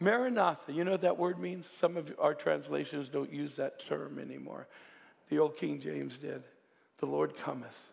[0.00, 0.72] Maranatha.
[0.72, 1.66] You know what that word means?
[1.66, 4.66] Some of our translations don't use that term anymore.
[5.28, 6.42] The old King James did.
[7.02, 7.90] The Lord cometh.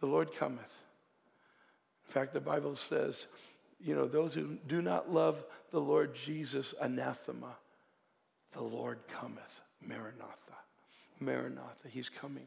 [0.00, 0.82] The Lord cometh.
[2.08, 3.26] In fact, the Bible says,
[3.78, 7.54] you know, those who do not love the Lord Jesus, anathema.
[8.52, 9.60] The Lord cometh.
[9.86, 10.54] Maranatha.
[11.20, 11.88] Maranatha.
[11.90, 12.46] He's coming.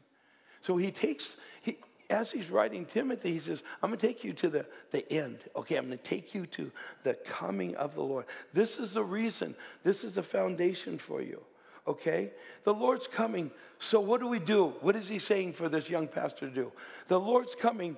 [0.60, 1.78] So he takes, he,
[2.10, 5.38] as he's writing Timothy, he says, I'm going to take you to the, the end.
[5.54, 6.72] Okay, I'm going to take you to
[7.04, 8.24] the coming of the Lord.
[8.52, 11.44] This is the reason, this is the foundation for you
[11.86, 12.30] okay?
[12.64, 13.50] The Lord's coming.
[13.78, 14.74] So what do we do?
[14.80, 16.72] What is he saying for this young pastor to do?
[17.08, 17.96] The Lord's coming.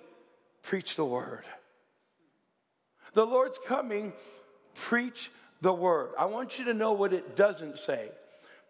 [0.63, 1.45] Preach the word.
[3.15, 4.13] The Lord's coming.
[4.75, 6.11] Preach the word.
[6.19, 8.11] I want you to know what it doesn't say.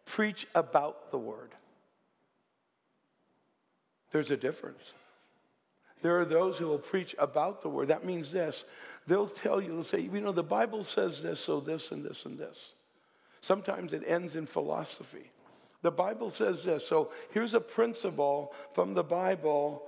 [0.05, 1.51] Preach about the word.
[4.11, 4.93] There's a difference.
[6.01, 7.89] There are those who will preach about the word.
[7.89, 8.65] That means this.
[9.07, 12.25] They'll tell you, they'll say, you know, the Bible says this, so this and this
[12.25, 12.75] and this.
[13.41, 15.31] Sometimes it ends in philosophy.
[15.83, 16.87] The Bible says this.
[16.87, 19.85] So here's a principle from the Bible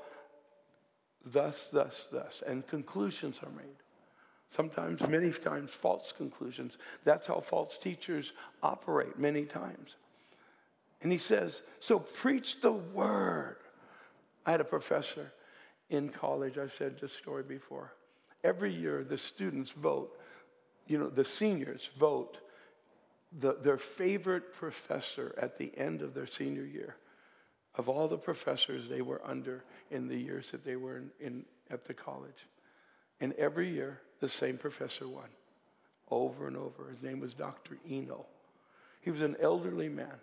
[1.24, 2.42] thus, thus, thus.
[2.46, 3.76] And conclusions are made.
[4.50, 6.76] Sometimes, many times, false conclusions.
[7.04, 8.32] That's how false teachers
[8.62, 9.94] operate many times.
[11.02, 13.56] And he says, So preach the word.
[14.44, 15.32] I had a professor
[15.88, 17.92] in college, I've said this story before.
[18.42, 20.18] Every year, the students vote,
[20.86, 22.38] you know, the seniors vote
[23.38, 26.97] the, their favorite professor at the end of their senior year,
[27.77, 31.45] of all the professors they were under in the years that they were in, in
[31.71, 32.47] at the college.
[33.21, 35.29] And every year, the same professor won
[36.11, 36.90] over and over.
[36.90, 37.79] His name was Dr.
[37.88, 38.27] Eno.
[39.01, 40.19] He was an elderly man,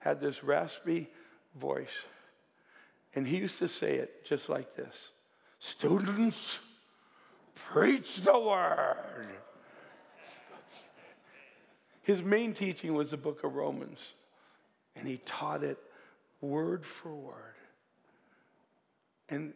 [0.00, 1.08] had this raspy
[1.56, 1.88] voice.
[3.14, 5.10] And he used to say it just like this
[5.58, 6.58] Students,
[7.54, 9.26] preach the word.
[12.02, 14.00] His main teaching was the book of Romans,
[14.96, 15.78] and he taught it
[16.40, 17.34] word for word.
[19.28, 19.52] And,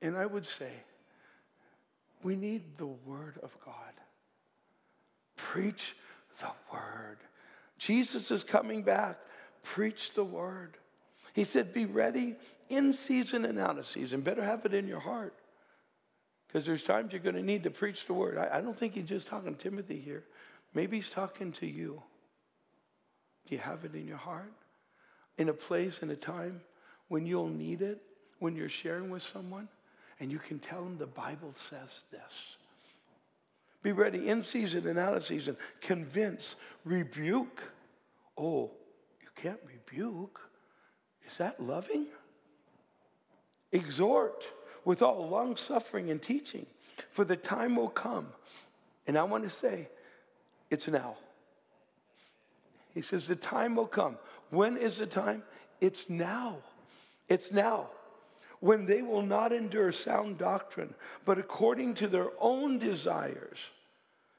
[0.00, 0.70] and I would say,
[2.22, 3.74] we need the word of God.
[5.36, 5.96] Preach
[6.40, 7.18] the word.
[7.78, 9.18] Jesus is coming back.
[9.62, 10.76] Preach the word.
[11.32, 12.36] He said, Be ready
[12.68, 14.20] in season and out of season.
[14.20, 15.34] Better have it in your heart.
[16.46, 18.38] Because there's times you're going to need to preach the word.
[18.38, 20.24] I, I don't think he's just talking Timothy here.
[20.74, 22.02] Maybe he's talking to you.
[23.46, 24.52] Do you have it in your heart?
[25.38, 26.60] In a place, in a time
[27.08, 28.02] when you'll need it,
[28.38, 29.68] when you're sharing with someone,
[30.20, 32.56] and you can tell them the Bible says this.
[33.82, 35.56] Be ready in season and out of season.
[35.80, 37.62] Convince, rebuke.
[38.36, 38.70] Oh,
[39.22, 40.40] you can't rebuke.
[41.26, 42.06] Is that loving?
[43.72, 44.44] Exhort
[44.84, 46.66] with all long suffering and teaching,
[47.10, 48.28] for the time will come.
[49.06, 49.88] And I want to say,
[50.70, 51.16] it's now.
[52.94, 54.18] He says, the time will come.
[54.50, 55.42] When is the time?
[55.80, 56.56] It's now.
[57.28, 57.88] It's now.
[58.60, 60.94] When they will not endure sound doctrine,
[61.24, 63.58] but according to their own desires.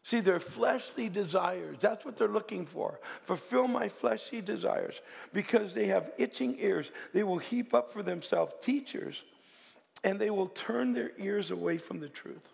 [0.03, 2.99] See, their fleshly desires, that's what they're looking for.
[3.21, 5.01] Fulfill my fleshly desires.
[5.33, 9.23] Because they have itching ears, they will heap up for themselves teachers,
[10.03, 12.53] and they will turn their ears away from the truth.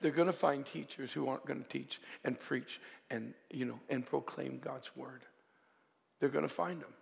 [0.00, 2.80] They're going to find teachers who aren't going to teach and preach
[3.10, 5.22] and, you know, and proclaim God's word.
[6.18, 6.92] They're going to find them.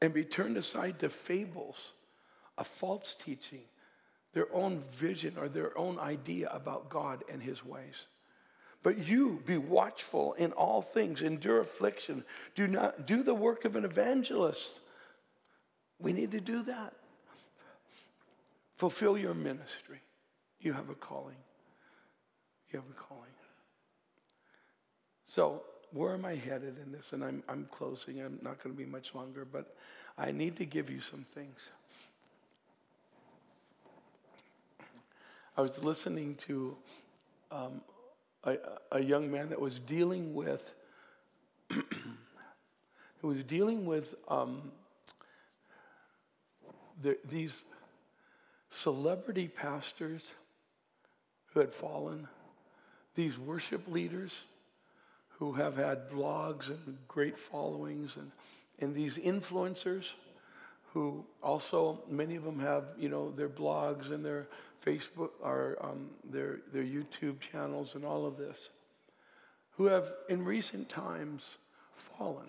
[0.00, 1.92] And be turned aside to fables,
[2.58, 3.62] a false teaching,
[4.32, 8.06] their own vision or their own idea about God and his ways.
[8.82, 12.24] But you be watchful in all things, endure affliction.
[12.54, 14.80] Do not do the work of an evangelist.
[15.98, 16.92] We need to do that.
[18.76, 20.00] Fulfill your ministry.
[20.66, 21.36] You have a calling.
[22.72, 23.22] You have a calling.
[25.28, 25.62] So,
[25.92, 27.04] where am I headed in this?
[27.12, 28.20] And I'm, I'm closing.
[28.20, 29.76] I'm not going to be much longer, but
[30.18, 31.70] I need to give you some things.
[35.56, 36.76] I was listening to
[37.52, 37.80] um,
[38.42, 38.56] a,
[38.90, 40.74] a, young man that was dealing with,
[41.70, 44.72] who was dealing with um,
[47.00, 47.62] the, these
[48.68, 50.32] celebrity pastors
[51.56, 52.28] who had fallen,
[53.14, 54.30] these worship leaders
[55.38, 58.30] who have had blogs and great followings, and,
[58.78, 60.10] and these influencers
[60.92, 64.48] who also, many of them have, you know, their blogs and their
[64.84, 68.68] Facebook or um, their, their YouTube channels and all of this,
[69.78, 71.56] who have in recent times
[71.94, 72.48] fallen.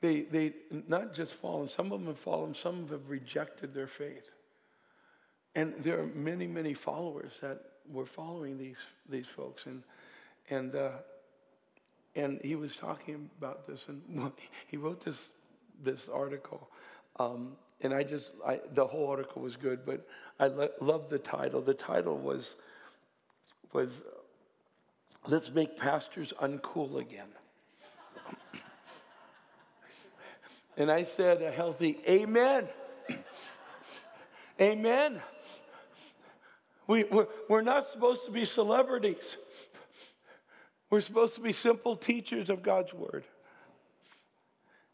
[0.00, 0.52] They, they
[0.86, 4.34] not just fallen, some of them have fallen, some of them have rejected their faith.
[5.54, 8.78] And there are many, many followers that were following these,
[9.08, 9.66] these folks.
[9.66, 9.82] And,
[10.50, 10.90] and, uh,
[12.14, 14.32] and he was talking about this, and
[14.68, 15.30] he wrote this,
[15.82, 16.68] this article.
[17.18, 20.06] Um, and I just, I, the whole article was good, but
[20.38, 21.60] I lo- love the title.
[21.60, 22.56] The title was,
[23.72, 24.04] was
[25.26, 27.28] Let's Make Pastors Uncool Again.
[30.76, 32.68] and I said a healthy amen.
[34.60, 35.20] amen.
[36.86, 39.36] We, we're, we're not supposed to be celebrities.
[40.90, 43.24] We're supposed to be simple teachers of God's word.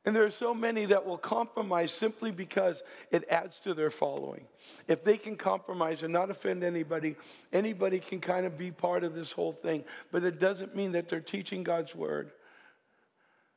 [0.04, 4.46] And there are so many that will compromise simply because it adds to their following.
[4.86, 7.16] If they can compromise and not offend anybody,
[7.52, 9.84] anybody can kind of be part of this whole thing.
[10.10, 12.30] But it doesn't mean that they're teaching God's word.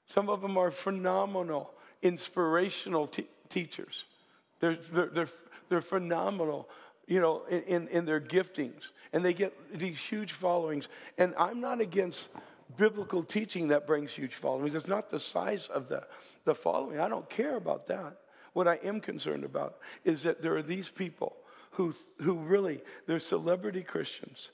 [0.10, 1.72] Some of them are phenomenal,
[2.02, 3.10] inspirational
[3.48, 4.04] teachers.
[4.60, 5.30] They're, they're, they're,
[5.70, 6.68] they're phenomenal
[7.08, 8.90] you know, in, in their giftings.
[9.14, 10.88] And they get these huge followings.
[11.18, 12.30] And I'm not against
[12.78, 14.76] biblical teaching that brings huge followings.
[14.76, 16.04] It's not the size of the,
[16.46, 17.00] the following.
[17.00, 18.18] I don't care about that.
[18.54, 21.36] What I am concerned about is that there are these people
[21.72, 24.50] who, who really, they're celebrity Christians.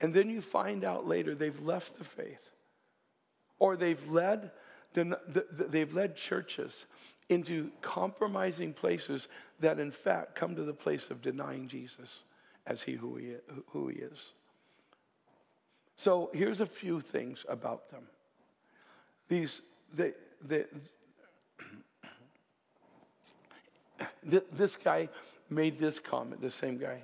[0.00, 2.50] And then you find out later they've left the faith.
[3.58, 4.50] Or they've led,
[4.94, 6.86] the, the, they've led churches
[7.28, 9.28] into compromising places
[9.62, 12.24] that, in fact, come to the place of denying Jesus
[12.66, 13.34] as he who he,
[13.70, 14.32] who he is.
[15.96, 18.02] So here's a few things about them.
[19.28, 19.62] These,
[19.94, 20.12] they,
[20.44, 20.64] they,
[24.22, 25.08] this guy
[25.48, 27.02] made this comment, the same guy.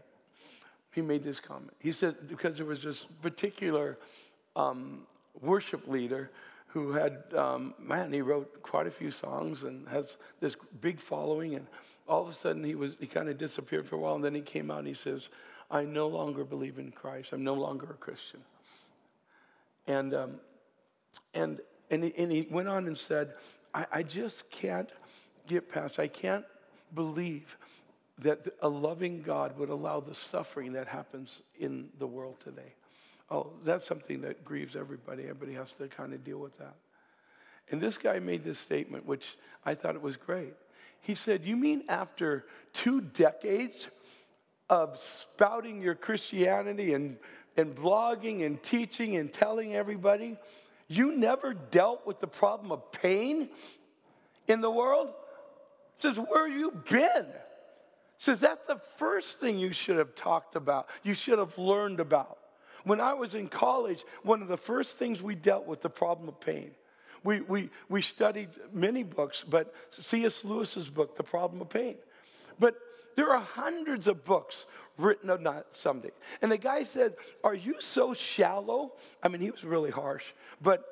[0.92, 1.72] He made this comment.
[1.78, 3.98] He said, because there was this particular
[4.56, 5.06] um,
[5.40, 6.30] worship leader
[6.68, 11.54] who had, um, man, he wrote quite a few songs and has this big following.
[11.54, 11.66] And
[12.06, 14.34] all of a sudden, he was he kind of disappeared for a while, and then
[14.34, 15.30] he came out and he says,
[15.70, 17.32] "I no longer believe in Christ.
[17.32, 18.40] I'm no longer a Christian."
[19.86, 20.40] And um,
[21.34, 21.60] and
[21.90, 23.34] and he, and he went on and said,
[23.74, 24.90] I, "I just can't
[25.46, 25.98] get past.
[25.98, 26.44] I can't
[26.94, 27.56] believe."
[28.22, 32.74] That a loving God would allow the suffering that happens in the world today.
[33.30, 35.24] Oh, that's something that grieves everybody.
[35.24, 36.74] Everybody has to kind of deal with that.
[37.70, 40.54] And this guy made this statement, which I thought it was great.
[41.00, 43.88] He said, You mean after two decades
[44.70, 47.18] of spouting your Christianity and,
[47.56, 50.38] and blogging and teaching and telling everybody,
[50.88, 53.50] You never dealt with the problem of pain
[54.46, 55.10] in the world?
[55.98, 57.26] Says, where you been?
[58.18, 62.38] Says, that's the first thing you should have talked about, you should have learned about.
[62.88, 66.26] When I was in college, one of the first things we dealt with the problem
[66.26, 66.70] of pain.
[67.22, 70.42] We, we, we studied many books, but C.S.
[70.42, 71.96] Lewis's book, The Problem of Pain.
[72.58, 72.76] But
[73.14, 74.64] there are hundreds of books
[74.96, 76.12] written on that someday.
[76.40, 77.14] And the guy said,
[77.44, 78.94] Are you so shallow?
[79.22, 80.24] I mean, he was really harsh,
[80.62, 80.82] but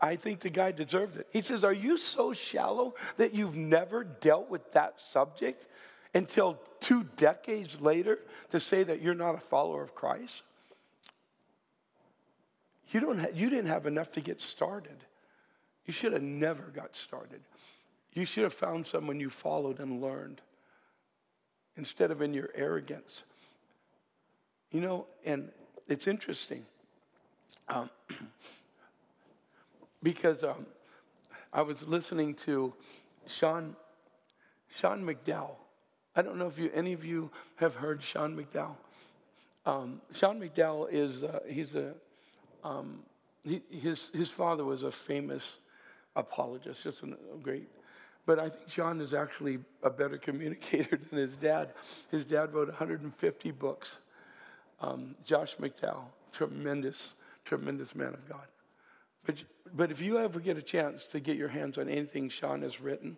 [0.00, 1.28] I think the guy deserved it.
[1.30, 5.66] He says, Are you so shallow that you've never dealt with that subject
[6.14, 8.18] until two decades later
[8.50, 10.42] to say that you're not a follower of Christ?
[12.94, 14.96] You, don't ha- you didn't have enough to get started.
[15.84, 17.40] You should have never got started.
[18.12, 20.40] You should have found someone you followed and learned
[21.76, 23.24] instead of in your arrogance.
[24.70, 25.50] You know, and
[25.88, 26.64] it's interesting
[27.68, 27.90] um,
[30.02, 30.64] because um,
[31.52, 32.74] I was listening to
[33.26, 33.74] Sean,
[34.70, 35.56] Sean McDowell.
[36.14, 38.76] I don't know if you, any of you have heard Sean McDowell.
[39.66, 41.94] Um, Sean McDowell is, uh, he's a,
[42.64, 43.00] um,
[43.44, 45.58] he, his, his father was a famous
[46.16, 47.68] apologist, just a great
[48.26, 51.74] but I think Sean is actually a better communicator than his dad.
[52.10, 53.98] His dad wrote 150 books.
[54.80, 58.46] Um, Josh McDowell, tremendous, tremendous man of God.
[59.24, 62.62] But, but if you ever get a chance to get your hands on anything Sean
[62.62, 63.16] has written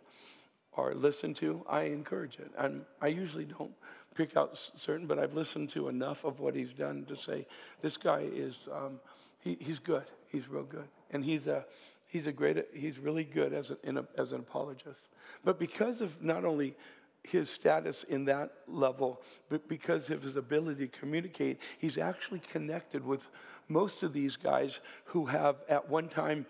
[0.73, 2.53] or listened to, I encourage it.
[2.57, 3.73] And I usually don't
[4.15, 7.47] pick out certain, but I've listened to enough of what he's done to say
[7.83, 9.01] this guy is um,
[9.47, 10.05] he, he's good.
[10.29, 11.65] He's real good, and he's a
[12.09, 15.09] he's a great he's really good as an, a, as an apologist.
[15.45, 16.75] But because of not only
[17.23, 23.05] his status in that level, but because of his ability to communicate, he's actually connected
[23.05, 23.29] with
[23.69, 26.47] most of these guys who have at one time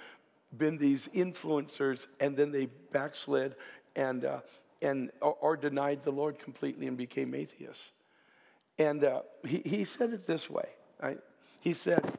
[0.56, 3.56] been these influencers and then they backslid
[3.94, 4.40] and, uh,
[4.82, 7.90] and or, denied the Lord completely and became atheists.
[8.78, 10.68] And uh, he, he said it this way.
[11.02, 11.18] Right?
[11.60, 12.18] He said,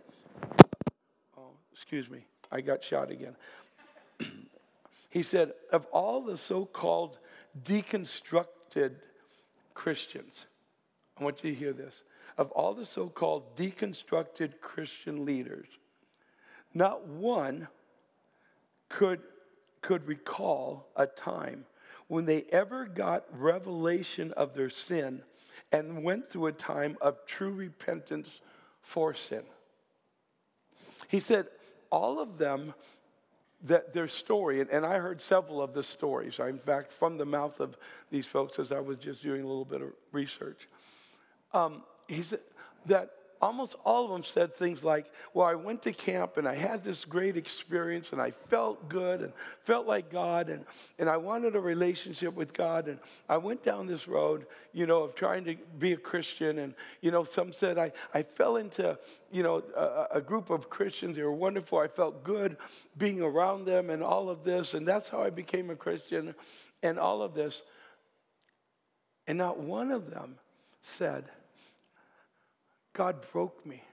[1.77, 3.35] excuse me, I got shot again.
[5.09, 7.19] he said, of all the so called
[7.63, 8.95] deconstructed
[9.75, 10.47] Christians.
[11.19, 12.01] I want you to hear this.
[12.35, 15.67] Of all the so called deconstructed Christian leaders,
[16.73, 17.67] not one
[18.89, 19.21] could,
[19.81, 21.65] could recall a time
[22.07, 25.21] when they ever got revelation of their sin
[25.71, 28.41] and went through a time of true repentance
[28.81, 29.43] for sin.
[31.07, 31.47] He said,
[31.89, 32.73] all of them
[33.63, 37.25] that their story, and, and I heard several of the stories, in fact, from the
[37.25, 37.77] mouth of
[38.11, 40.67] these folks as I was just doing a little bit of research.
[41.53, 42.41] Um, he said
[42.85, 46.55] that almost all of them said things like, Well, I went to camp and I
[46.55, 49.33] had this great experience and I felt good and
[49.63, 50.65] felt like God and,
[50.99, 52.87] and I wanted a relationship with God.
[52.87, 56.59] And I went down this road, you know, of trying to be a Christian.
[56.59, 58.97] And, you know, some said I, I fell into,
[59.31, 61.15] you know, a, a group of Christians.
[61.15, 61.79] They were wonderful.
[61.79, 62.57] I felt good
[62.97, 64.73] being around them and all of this.
[64.73, 66.35] And that's how I became a Christian
[66.83, 67.63] and all of this.
[69.27, 70.37] And not one of them
[70.81, 71.25] said,
[72.97, 73.83] God broke me.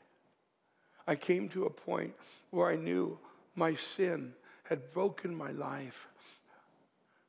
[1.06, 2.14] I came to a point
[2.50, 3.18] where I knew
[3.54, 4.32] my sin
[4.62, 6.08] had broken my life,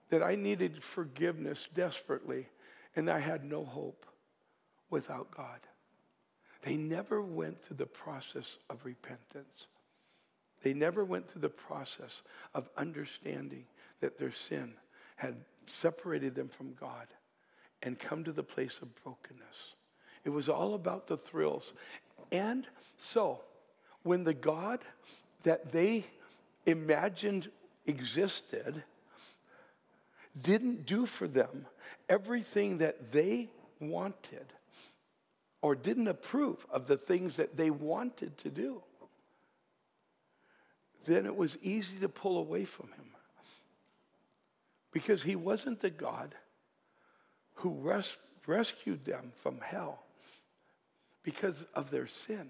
[0.09, 2.47] that I needed forgiveness desperately,
[2.95, 4.05] and I had no hope
[4.89, 5.59] without God.
[6.61, 9.67] They never went through the process of repentance.
[10.63, 12.23] They never went through the process
[12.53, 13.65] of understanding
[13.99, 14.75] that their sin
[15.17, 17.07] had separated them from God
[17.83, 19.75] and come to the place of brokenness.
[20.25, 21.71] It was all about the thrills.
[22.31, 22.65] And
[22.97, 23.41] so,
[24.03, 24.79] when the God
[25.43, 26.05] that they
[26.65, 27.49] imagined
[27.85, 28.83] existed
[30.41, 31.67] didn't do for them
[32.09, 33.49] everything that they
[33.79, 34.45] wanted
[35.61, 38.81] or didn't approve of the things that they wanted to do,
[41.05, 43.05] then it was easy to pull away from him.
[44.91, 46.33] Because he wasn't the God
[47.55, 48.17] who res-
[48.47, 50.04] rescued them from hell
[51.25, 52.49] because of their sin.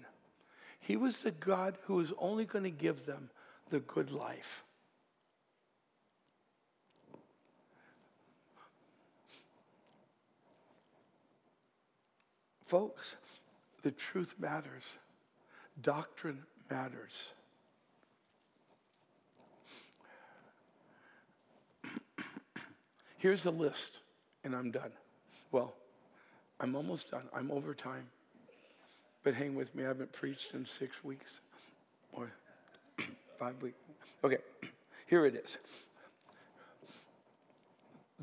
[0.78, 3.30] He was the God who was only going to give them
[3.70, 4.62] the good life.
[12.66, 13.16] Folks,
[13.82, 14.84] the truth matters.
[15.82, 17.12] Doctrine matters.
[23.18, 24.00] Here's a list,
[24.44, 24.92] and I'm done.
[25.50, 25.72] Well,
[26.60, 27.22] I'm almost done.
[27.34, 28.06] I'm over time.
[29.26, 31.40] But hang with me, I haven't preached in six weeks.
[32.12, 32.30] Or
[33.40, 33.76] five weeks.
[34.22, 34.36] Okay,
[35.08, 35.58] here it is.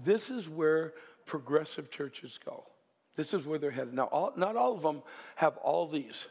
[0.05, 0.93] This is where
[1.25, 2.63] progressive churches go.
[3.17, 3.93] This is where they're headed.
[3.93, 5.01] Now, all, not all of them
[5.35, 6.27] have all these.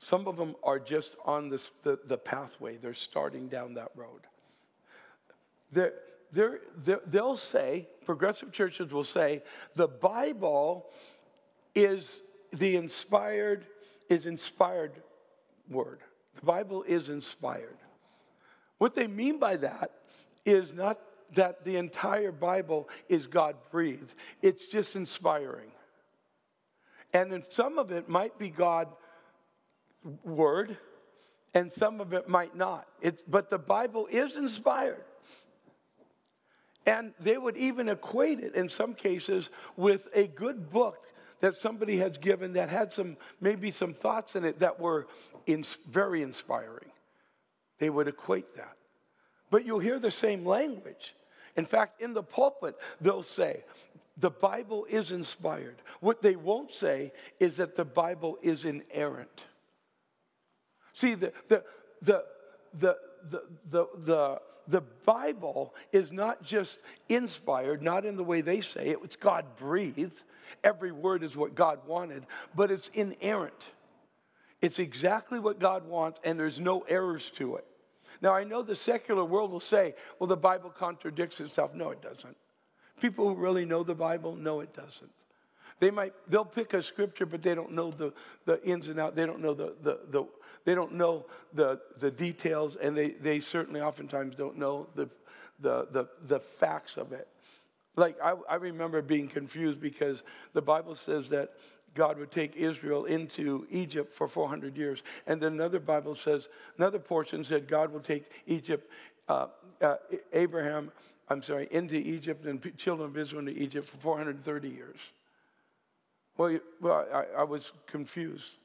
[0.00, 2.78] Some of them are just on this, the, the pathway.
[2.78, 4.22] They're starting down that road.
[5.70, 5.92] They're,
[6.32, 9.44] they're, they're, they'll say, progressive churches will say,
[9.76, 10.86] the Bible
[11.76, 13.66] is the inspired,
[14.10, 14.92] is inspired
[15.70, 16.00] word.
[16.34, 17.78] The Bible is inspired.
[18.76, 19.92] What they mean by that
[20.44, 20.98] is not
[21.34, 25.70] that the entire Bible is God breathed, it's just inspiring.
[27.12, 28.88] And then some of it might be God
[30.24, 30.76] word,
[31.54, 32.86] and some of it might not.
[33.00, 35.04] It, but the Bible is inspired.
[36.86, 41.06] And they would even equate it in some cases with a good book
[41.40, 45.06] that somebody has given that had some, maybe some thoughts in it that were
[45.46, 46.90] in, very inspiring.
[47.78, 48.76] They would equate that.
[49.50, 51.14] But you'll hear the same language.
[51.56, 53.64] In fact, in the pulpit, they'll say,
[54.16, 55.76] the Bible is inspired.
[56.00, 59.46] What they won't say is that the Bible is inerrant.
[60.94, 61.64] See, the, the,
[62.02, 62.24] the,
[62.74, 62.96] the,
[63.30, 66.78] the, the, the, the Bible is not just
[67.08, 70.22] inspired, not in the way they say it, it's God breathed.
[70.64, 73.72] Every word is what God wanted, but it's inerrant.
[74.60, 77.66] It's exactly what God wants, and there's no errors to it.
[78.22, 81.74] Now, I know the secular world will say, well, the Bible contradicts itself.
[81.74, 82.36] No, it doesn't.
[83.00, 85.10] People who really know the Bible, no, it doesn't.
[85.78, 88.12] They might, they'll pick a scripture, but they don't know the,
[88.44, 89.16] the ins and outs.
[89.16, 90.24] They don't know the, the, the,
[90.66, 91.24] they don't know
[91.54, 95.08] the, the details, and they, they certainly oftentimes don't know the,
[95.58, 97.28] the, the, the facts of it.
[97.96, 100.22] Like, I, I remember being confused because
[100.52, 101.52] the Bible says that
[101.94, 105.02] God would take Israel into Egypt for 400 years.
[105.26, 108.88] And then another Bible says, another portion said God will take Egypt,
[109.28, 109.48] uh,
[109.80, 109.96] uh,
[110.32, 110.92] Abraham,
[111.28, 114.98] I'm sorry, into Egypt and children of Israel into Egypt for 430 years.
[116.36, 118.56] Well, well I, I was confused.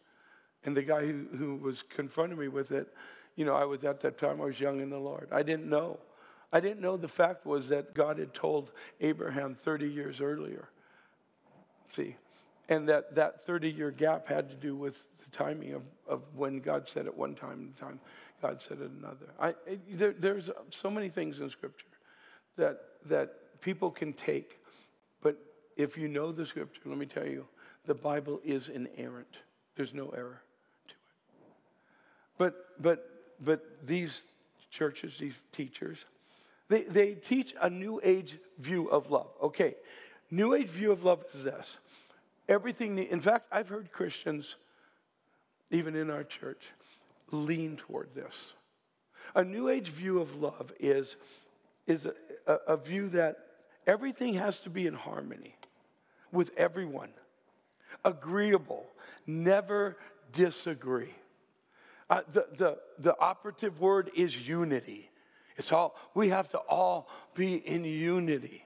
[0.63, 2.93] And the guy who, who was confronting me with it,
[3.35, 5.27] you know, I was at that time, I was young in the Lord.
[5.31, 5.99] I didn't know.
[6.51, 8.71] I didn't know the fact was that God had told
[9.01, 10.69] Abraham 30 years earlier.
[11.89, 12.15] See,
[12.69, 16.59] and that that 30 year gap had to do with the timing of, of when
[16.59, 17.99] God said it one time and the time
[18.41, 19.27] God said it another.
[19.39, 21.85] I, it, there, there's so many things in Scripture
[22.57, 24.59] that, that people can take.
[25.21, 25.37] But
[25.75, 27.45] if you know the scripture, let me tell you,
[27.85, 29.37] the Bible is inerrant.
[29.75, 30.41] There's no error
[30.87, 30.97] to it.
[32.37, 33.09] But, but,
[33.41, 34.23] but these
[34.69, 36.05] churches, these teachers,
[36.67, 39.29] they, they teach a new age view of love.
[39.41, 39.75] Okay,
[40.31, 41.77] new age view of love is this.
[42.47, 44.55] Everything, in fact, I've heard Christians,
[45.71, 46.71] even in our church,
[47.31, 48.53] lean toward this.
[49.33, 51.15] A new age view of love is
[51.87, 52.13] is a,
[52.47, 53.37] a, a view that
[53.85, 55.55] everything has to be in harmony
[56.31, 57.09] with everyone,
[58.03, 58.85] agreeable,
[59.27, 59.97] never
[60.31, 61.13] disagree.
[62.09, 65.09] Uh, the, the, the operative word is unity.
[65.57, 68.65] It's all, we have to all be in unity.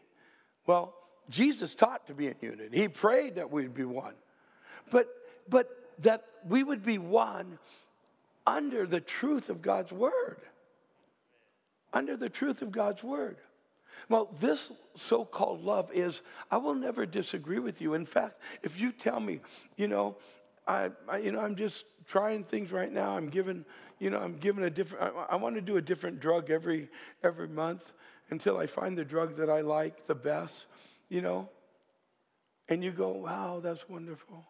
[0.66, 0.96] Well,
[1.30, 2.78] Jesus taught to be in unity.
[2.78, 4.16] He prayed that we'd be one.
[4.92, 5.08] But,
[5.48, 5.70] but
[6.00, 7.60] that we would be one
[8.48, 10.42] under the truth of God's word
[11.94, 13.38] under the truth of God's word.
[14.08, 17.94] Well, this so called love is I will never disagree with you.
[17.94, 19.42] In fact, if you tell me,
[19.76, 20.16] you know,
[20.70, 23.18] I, I you know, I'm just trying things right now.
[23.18, 23.66] I'm giving,
[23.98, 26.90] you know, I'm giving a different, I, I want to do a different drug every,
[27.24, 27.94] every month
[28.30, 30.68] until I find the drug that I like the best,
[31.10, 31.50] you know.
[32.70, 34.46] And you go, wow, that's wonderful.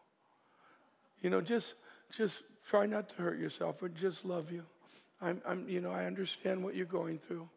[1.22, 1.74] You know, just,
[2.12, 4.64] just try not to hurt yourself, but just love you.
[5.22, 7.48] I'm, I'm, you know, I understand what you're going through.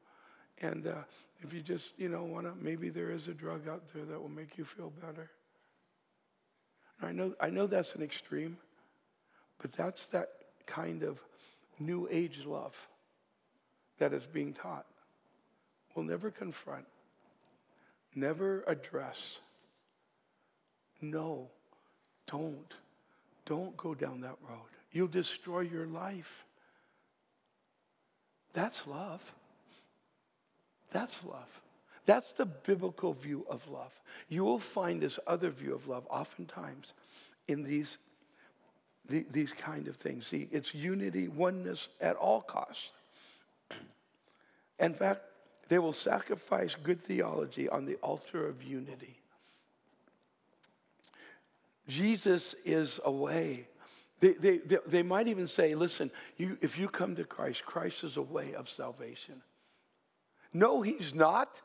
[0.61, 1.03] And uh,
[1.41, 4.21] if you just, you know, want to, maybe there is a drug out there that
[4.21, 5.31] will make you feel better.
[7.01, 8.59] I know, I know that's an extreme,
[9.61, 10.29] but that's that
[10.67, 11.23] kind of
[11.79, 12.89] new age love
[13.99, 14.87] that is being taught.
[15.95, 16.87] We'll never confront,
[18.15, 19.39] never address.
[21.01, 21.51] No,
[22.27, 22.75] don't.
[23.45, 24.71] Don't go down that road.
[24.93, 26.45] You'll destroy your life.
[28.53, 29.35] That's love.
[30.93, 31.62] That's love.
[32.05, 33.93] That's the biblical view of love.
[34.29, 36.93] You will find this other view of love oftentimes
[37.49, 37.99] in these,
[39.09, 40.27] the, these kind of things.
[40.27, 42.91] See, it's unity, oneness at all costs.
[44.81, 45.21] In fact,
[45.69, 49.17] they will sacrifice good theology on the altar of unity.
[51.89, 53.69] Jesus is a way
[54.23, 58.05] They, they, they, they might even say, listen, you, if you come to Christ, Christ
[58.05, 59.43] is a way of salvation.
[60.53, 61.61] No, he's not.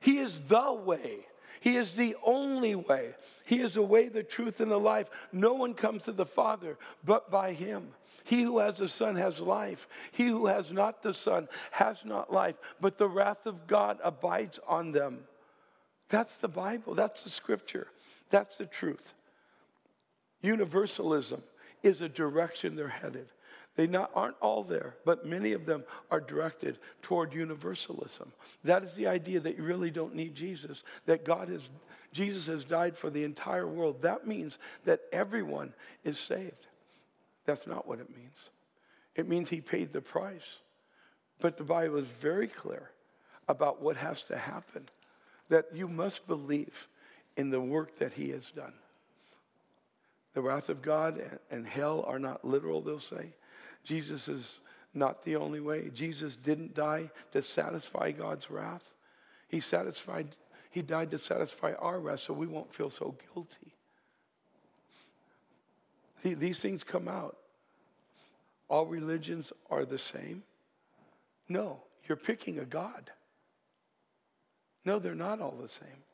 [0.00, 1.26] He is the way.
[1.60, 3.14] He is the only way.
[3.44, 5.10] He is the way, the truth, and the life.
[5.30, 7.88] No one comes to the Father but by him.
[8.24, 9.86] He who has the Son has life.
[10.12, 14.58] He who has not the Son has not life, but the wrath of God abides
[14.66, 15.20] on them.
[16.08, 16.94] That's the Bible.
[16.94, 17.88] That's the scripture.
[18.30, 19.14] That's the truth.
[20.42, 21.42] Universalism
[21.82, 23.28] is a direction they're headed.
[23.76, 28.32] They not, aren't all there, but many of them are directed toward universalism.
[28.64, 31.70] That is the idea that you really don't need Jesus, that God has,
[32.12, 34.02] Jesus has died for the entire world.
[34.02, 35.72] That means that everyone
[36.04, 36.66] is saved.
[37.46, 38.50] That's not what it means.
[39.14, 40.58] It means he paid the price.
[41.40, 42.90] But the Bible is very clear
[43.48, 44.88] about what has to happen,
[45.48, 46.88] that you must believe
[47.36, 48.74] in the work that he has done.
[50.34, 53.32] The wrath of God and hell are not literal, they'll say.
[53.84, 54.60] Jesus is
[54.94, 55.90] not the only way.
[55.92, 58.84] Jesus didn't die to satisfy God's wrath.
[59.48, 60.28] He satisfied,
[60.70, 63.74] he died to satisfy our wrath so we won't feel so guilty.
[66.22, 67.36] See, these things come out.
[68.68, 70.42] All religions are the same.
[71.48, 73.10] No, you're picking a God.
[74.84, 76.04] No, they're not all the same.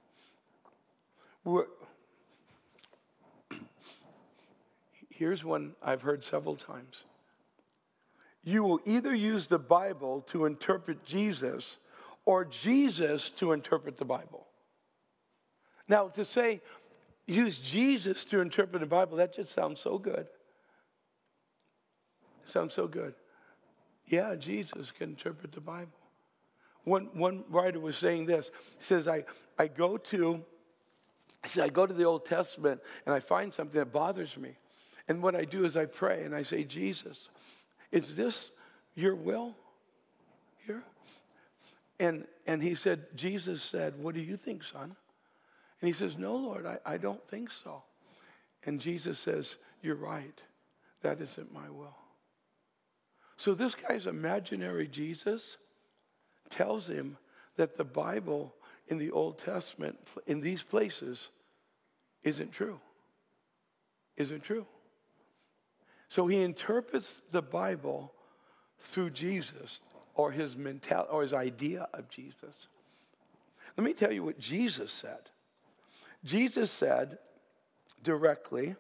[1.45, 1.67] We're,
[5.11, 7.03] here's one I've heard several times
[8.47, 11.78] you will either use the Bible to interpret Jesus
[12.24, 14.47] or Jesus to interpret the Bible.
[15.88, 16.62] Now, to say
[17.26, 20.28] use Jesus to interpret the Bible, that just sounds so good.
[22.44, 23.14] It sounds so good.
[24.07, 25.99] Yeah, Jesus can interpret the Bible.
[26.84, 28.53] One, one writer was saying this.
[28.78, 29.24] He says, I,
[29.59, 30.44] I go to,
[31.42, 34.57] he said, I go to the Old Testament and I find something that bothers me.
[35.09, 37.28] And what I do is I pray and I say, Jesus,
[37.97, 38.51] is this
[38.94, 39.55] your will
[40.66, 40.82] here?
[41.99, 44.94] And, and he said, Jesus said, What do you think, son?
[45.80, 47.82] And he says, No, Lord, I, I don't think so.
[48.64, 50.40] And Jesus says, You're right.
[51.03, 51.97] That isn't my will.
[53.36, 55.57] So this guy's imaginary Jesus
[56.51, 57.16] tells him
[57.57, 58.55] that the Bible
[58.88, 61.30] in the Old Testament, in these places,
[62.22, 62.78] isn't true.
[64.16, 64.66] Isn't true.
[66.09, 68.12] So he interprets the Bible
[68.78, 69.80] through Jesus
[70.14, 72.68] or his mentality or his idea of Jesus.
[73.76, 75.30] Let me tell you what Jesus said.
[76.24, 77.18] Jesus said
[78.02, 78.76] directly,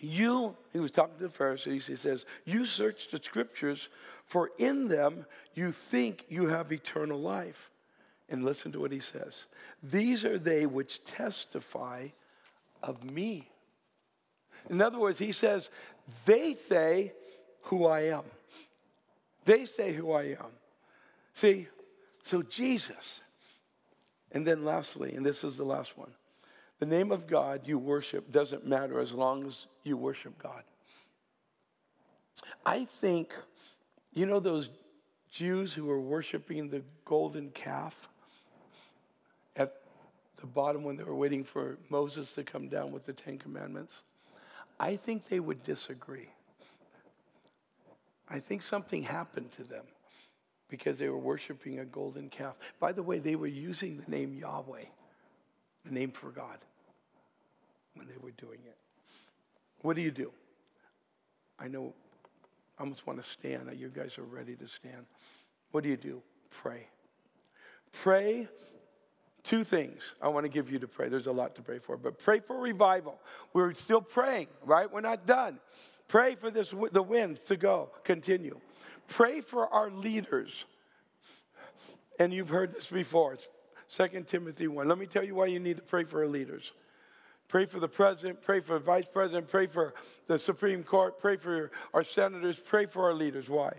[0.00, 3.88] you, he was talking to the Pharisees, he says, You search the scriptures,
[4.24, 7.70] for in them you think you have eternal life.
[8.28, 9.46] And listen to what he says
[9.82, 12.08] These are they which testify
[12.82, 13.50] of me.
[14.68, 15.70] In other words, he says,
[16.24, 17.12] they say
[17.62, 18.22] who I am.
[19.44, 20.52] They say who I am.
[21.34, 21.68] See,
[22.22, 23.20] so Jesus.
[24.32, 26.12] And then lastly, and this is the last one
[26.80, 30.62] the name of God you worship doesn't matter as long as you worship God.
[32.64, 33.36] I think,
[34.14, 34.70] you know, those
[35.30, 38.08] Jews who were worshiping the golden calf
[39.56, 39.74] at
[40.40, 44.00] the bottom when they were waiting for Moses to come down with the Ten Commandments?
[44.80, 46.30] I think they would disagree.
[48.26, 49.84] I think something happened to them
[50.70, 52.54] because they were worshiping a golden calf.
[52.80, 54.84] By the way, they were using the name Yahweh,
[55.84, 56.58] the name for God,
[57.94, 58.78] when they were doing it.
[59.82, 60.32] What do you do?
[61.58, 61.92] I know
[62.78, 63.70] I almost want to stand.
[63.76, 65.04] You guys are ready to stand.
[65.72, 66.22] What do you do?
[66.50, 66.86] Pray.
[67.92, 68.48] Pray
[69.42, 71.08] Two things I want to give you to pray.
[71.08, 73.18] There's a lot to pray for, but pray for revival.
[73.52, 74.90] We're still praying, right?
[74.90, 75.60] We're not done.
[76.08, 78.60] Pray for this the wind to go, continue.
[79.08, 80.64] Pray for our leaders.
[82.18, 83.34] And you've heard this before.
[83.34, 83.48] It's
[83.96, 84.86] 2 Timothy 1.
[84.86, 86.72] Let me tell you why you need to pray for our leaders.
[87.48, 89.94] Pray for the president, pray for the vice president, pray for
[90.28, 93.48] the Supreme Court, pray for our senators, pray for our leaders.
[93.48, 93.72] Why?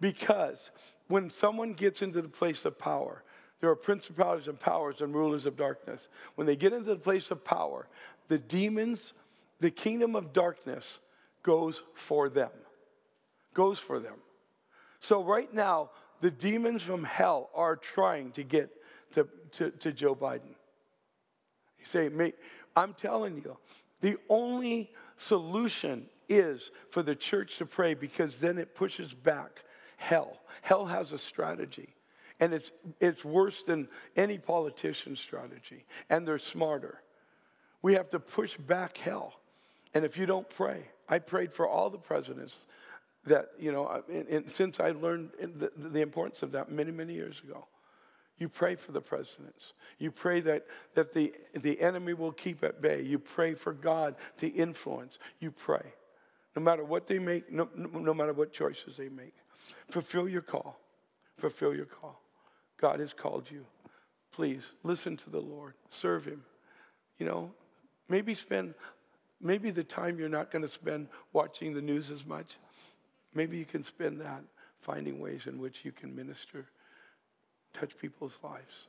[0.00, 0.70] Because
[1.08, 3.24] when someone gets into the place of power,
[3.60, 6.08] there are principalities and powers and rulers of darkness.
[6.34, 7.86] When they get into the place of power,
[8.28, 9.12] the demons,
[9.60, 11.00] the kingdom of darkness
[11.42, 12.50] goes for them.
[13.52, 14.16] Goes for them.
[15.00, 15.90] So right now,
[16.20, 18.70] the demons from hell are trying to get
[19.14, 20.54] to, to, to Joe Biden.
[21.78, 22.10] You say,
[22.76, 23.56] I'm telling you,
[24.00, 29.64] the only solution is for the church to pray because then it pushes back
[29.96, 30.38] hell.
[30.62, 31.94] Hell has a strategy.
[32.40, 35.84] And it's, it's worse than any politician's strategy.
[36.08, 37.02] And they're smarter.
[37.82, 39.34] We have to push back hell.
[39.94, 42.56] And if you don't pray, I prayed for all the presidents
[43.26, 47.12] that, you know, and, and since I learned the, the importance of that many, many
[47.12, 47.66] years ago.
[48.38, 49.74] You pray for the presidents.
[49.98, 53.02] You pray that, that the, the enemy will keep at bay.
[53.02, 55.18] You pray for God to influence.
[55.40, 55.92] You pray.
[56.56, 59.34] No matter what they make, no, no matter what choices they make.
[59.90, 60.80] Fulfill your call.
[61.36, 62.22] Fulfill your call.
[62.80, 63.66] God has called you.
[64.32, 65.74] Please listen to the Lord.
[65.88, 66.42] Serve Him.
[67.18, 67.50] You know,
[68.08, 68.74] maybe spend,
[69.40, 72.56] maybe the time you're not going to spend watching the news as much,
[73.34, 74.42] maybe you can spend that
[74.80, 76.66] finding ways in which you can minister
[77.74, 78.86] touch people's lives.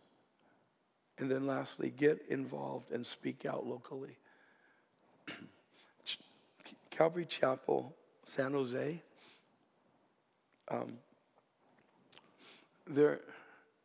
[1.18, 4.18] And then lastly, get involved and speak out locally.
[6.90, 9.02] Calvary Chapel, San Jose,
[10.70, 10.94] um,
[12.88, 13.20] they're,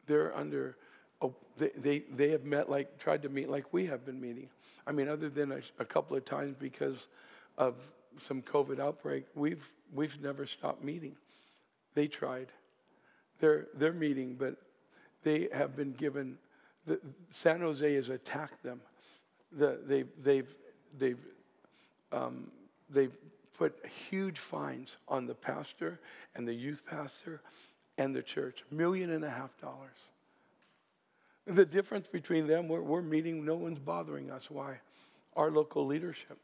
[0.07, 0.77] they're under,
[1.21, 4.49] oh, they, they, they have met like, tried to meet like we have been meeting.
[4.87, 7.09] I mean, other than a, a couple of times because
[7.59, 7.75] of
[8.21, 11.17] some COVID outbreak, we've, we've never stopped meeting.
[11.95, 12.49] They tried.
[13.41, 14.57] They're, they're meeting, but
[15.23, 16.39] they have been given,
[16.87, 17.01] the,
[17.31, 18.81] San Jose has attacked them.
[19.53, 20.55] The, they, they've,
[20.99, 21.19] they've,
[22.13, 22.51] um,
[22.91, 23.17] they've
[23.59, 25.99] put huge fines on the pastor
[26.35, 27.41] and the youth pastor
[27.99, 29.97] and the church, million and a half dollars.
[31.47, 34.51] The difference between them, we're, we're meeting, no one's bothering us.
[34.51, 34.81] Why?
[35.37, 36.39] Our local leadership.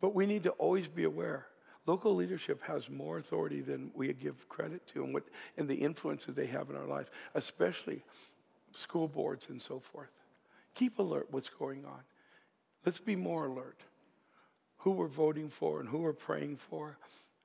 [0.00, 1.46] But we need to always be aware
[1.88, 5.22] Local leadership has more authority than we give credit to and, what,
[5.56, 8.02] and the influences they have in our life, especially
[8.74, 10.10] school boards and so forth.
[10.74, 12.00] Keep alert what's going on.
[12.84, 13.80] Let's be more alert.
[14.80, 16.98] Who we're voting for and who we're praying for.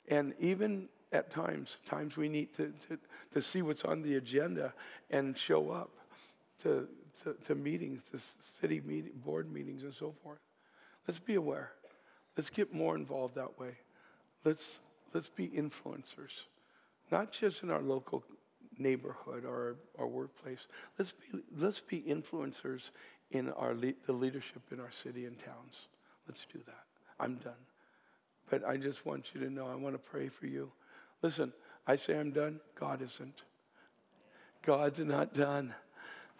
[0.09, 2.97] And even at times, times we need to, to,
[3.33, 4.73] to see what's on the agenda
[5.11, 5.91] and show up
[6.63, 6.87] to,
[7.23, 8.19] to, to meetings, to
[8.59, 10.39] city meeting, board meetings and so forth.
[11.07, 11.71] Let's be aware.
[12.35, 13.77] Let's get more involved that way.
[14.43, 14.79] Let's,
[15.13, 16.41] let's be influencers,
[17.11, 18.23] not just in our local
[18.79, 20.67] neighborhood or our workplace.
[20.97, 22.89] Let's be, let's be influencers
[23.31, 25.87] in our le- the leadership in our city and towns.
[26.27, 26.83] Let's do that.
[27.19, 27.53] I'm done.
[28.49, 30.71] But I just want you to know I want to pray for you.
[31.23, 31.53] Listen,
[31.87, 33.41] I say I'm done, God isn't.
[34.61, 35.73] God's not done.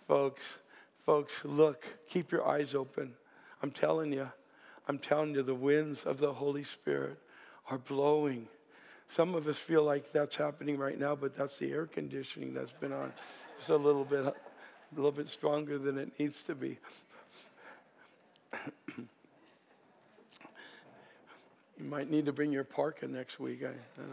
[0.08, 0.60] Folks,
[1.06, 3.14] folks, look, keep your eyes open.
[3.62, 4.30] I'm telling you,
[4.88, 7.18] I'm telling you, the winds of the Holy Spirit
[7.72, 8.50] are blowing.
[9.08, 12.74] Some of us feel like that's happening right now, but that's the air conditioning that's
[12.74, 13.14] been on.
[13.58, 14.34] It's a little bit, a
[14.94, 16.80] little bit stronger than it needs to be.
[21.84, 23.64] You might need to bring your parka next week.
[23.64, 24.06] I, I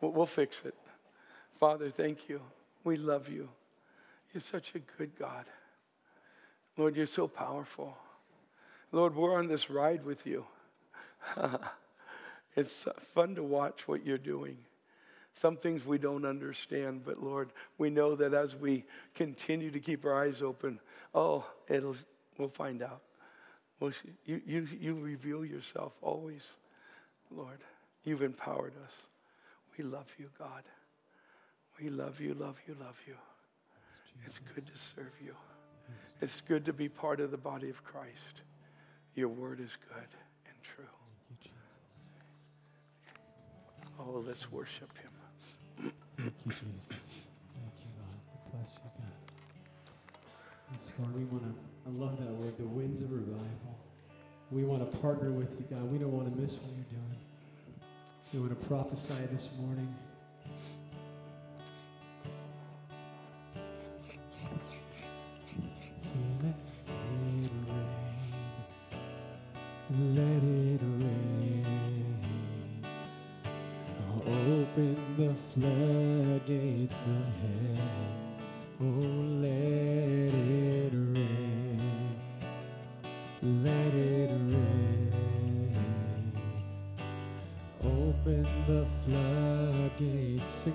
[0.00, 0.74] we'll, we'll fix it.
[1.60, 2.40] Father, thank you.
[2.82, 3.48] We love you.
[4.34, 5.44] You're such a good God.
[6.76, 7.96] Lord, you're so powerful.
[8.90, 10.44] Lord, we're on this ride with you.
[12.54, 14.58] It's fun to watch what you're doing.
[15.32, 20.04] Some things we don't understand, but Lord, we know that as we continue to keep
[20.04, 20.78] our eyes open,
[21.14, 21.96] oh, it'll,
[22.36, 23.00] we'll find out.
[23.80, 23.92] We'll,
[24.26, 26.56] you, you, you reveal yourself always,
[27.36, 27.60] Lord.
[28.04, 28.92] You've empowered us.
[29.78, 30.62] We love you, God.
[31.80, 33.14] We love you, love you, love you.
[34.26, 35.34] It's good to serve you.
[36.20, 38.42] It's good to be part of the body of Christ.
[39.14, 40.08] Your word is good
[40.46, 40.84] and true.
[43.98, 45.92] Oh, let's worship him.
[46.16, 46.88] Thank you, Jesus.
[46.88, 48.52] Thank you, God.
[48.52, 49.12] Bless you, God.
[50.72, 51.54] Yes, Lord, we want to,
[51.86, 53.78] I love that word, the winds of revival.
[54.52, 55.90] We want to partner with you, God.
[55.90, 57.16] We don't want to miss what you're doing.
[58.34, 59.94] We want to prophesy this morning.
[66.02, 67.50] So let it rain.
[70.14, 71.22] Let it rain.
[74.26, 78.02] open the floodgates of heaven.
[78.80, 79.21] Oh,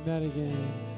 [0.08, 0.97] that again.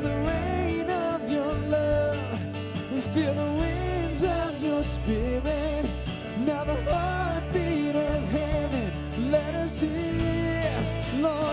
[0.00, 2.40] Feel the rain of your love.
[2.92, 5.90] We feel the winds of your spirit.
[6.38, 9.30] Now the heartbeat of heaven.
[9.30, 10.84] Let us hear,
[11.18, 11.49] Lord,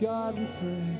[0.00, 0.97] God, we pray.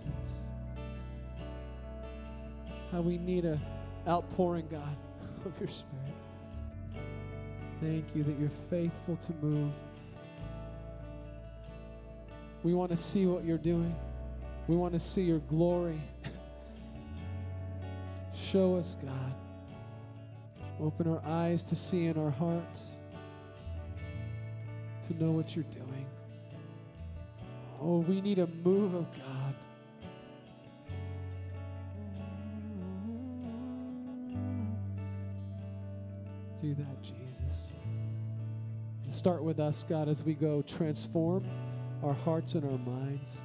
[0.00, 0.40] Presence.
[2.90, 3.60] How we need a
[4.08, 4.96] outpouring, God,
[5.44, 6.14] of your Spirit.
[7.80, 9.72] Thank you that you're faithful to move.
[12.62, 13.94] We want to see what you're doing.
[14.68, 16.00] We want to see your glory.
[18.34, 19.34] Show us, God.
[20.80, 22.94] Open our eyes to see in our hearts
[25.06, 26.06] to know what you're doing.
[27.82, 29.39] Oh, we need a move of God.
[36.62, 37.72] Do that, Jesus.
[39.08, 41.44] Start with us, God, as we go transform
[42.02, 43.42] our hearts and our minds.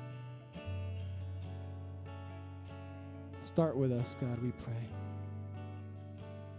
[3.44, 4.74] Start with us, God, we pray.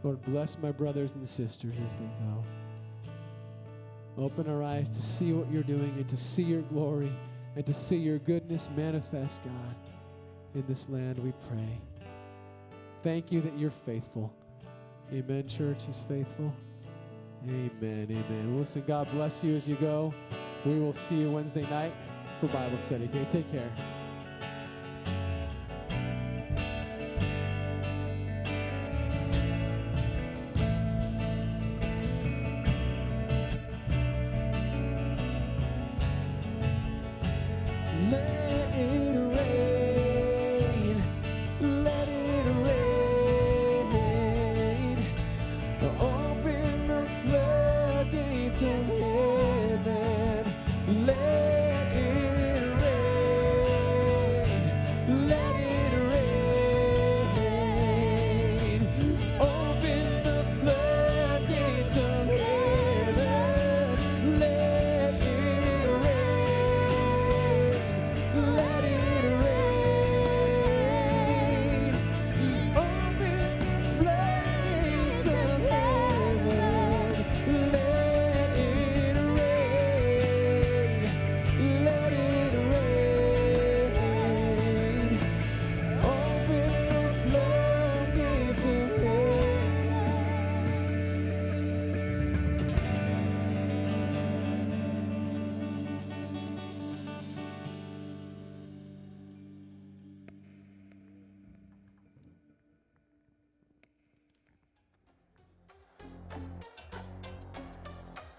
[0.02, 2.44] Lord, bless my brothers and sisters as they go.
[4.24, 7.12] Open our eyes to see what you're doing and to see your glory
[7.54, 9.76] and to see your goodness manifest, God,
[10.54, 11.80] in this land, we pray.
[13.02, 14.32] Thank you that you're faithful.
[15.12, 15.84] Amen, church.
[15.86, 16.52] He's faithful.
[17.44, 18.08] Amen.
[18.10, 18.58] Amen.
[18.58, 20.12] Listen, God bless you as you go.
[20.64, 21.92] We will see you Wednesday night
[22.40, 23.04] for Bible study.
[23.04, 23.70] Okay, take care.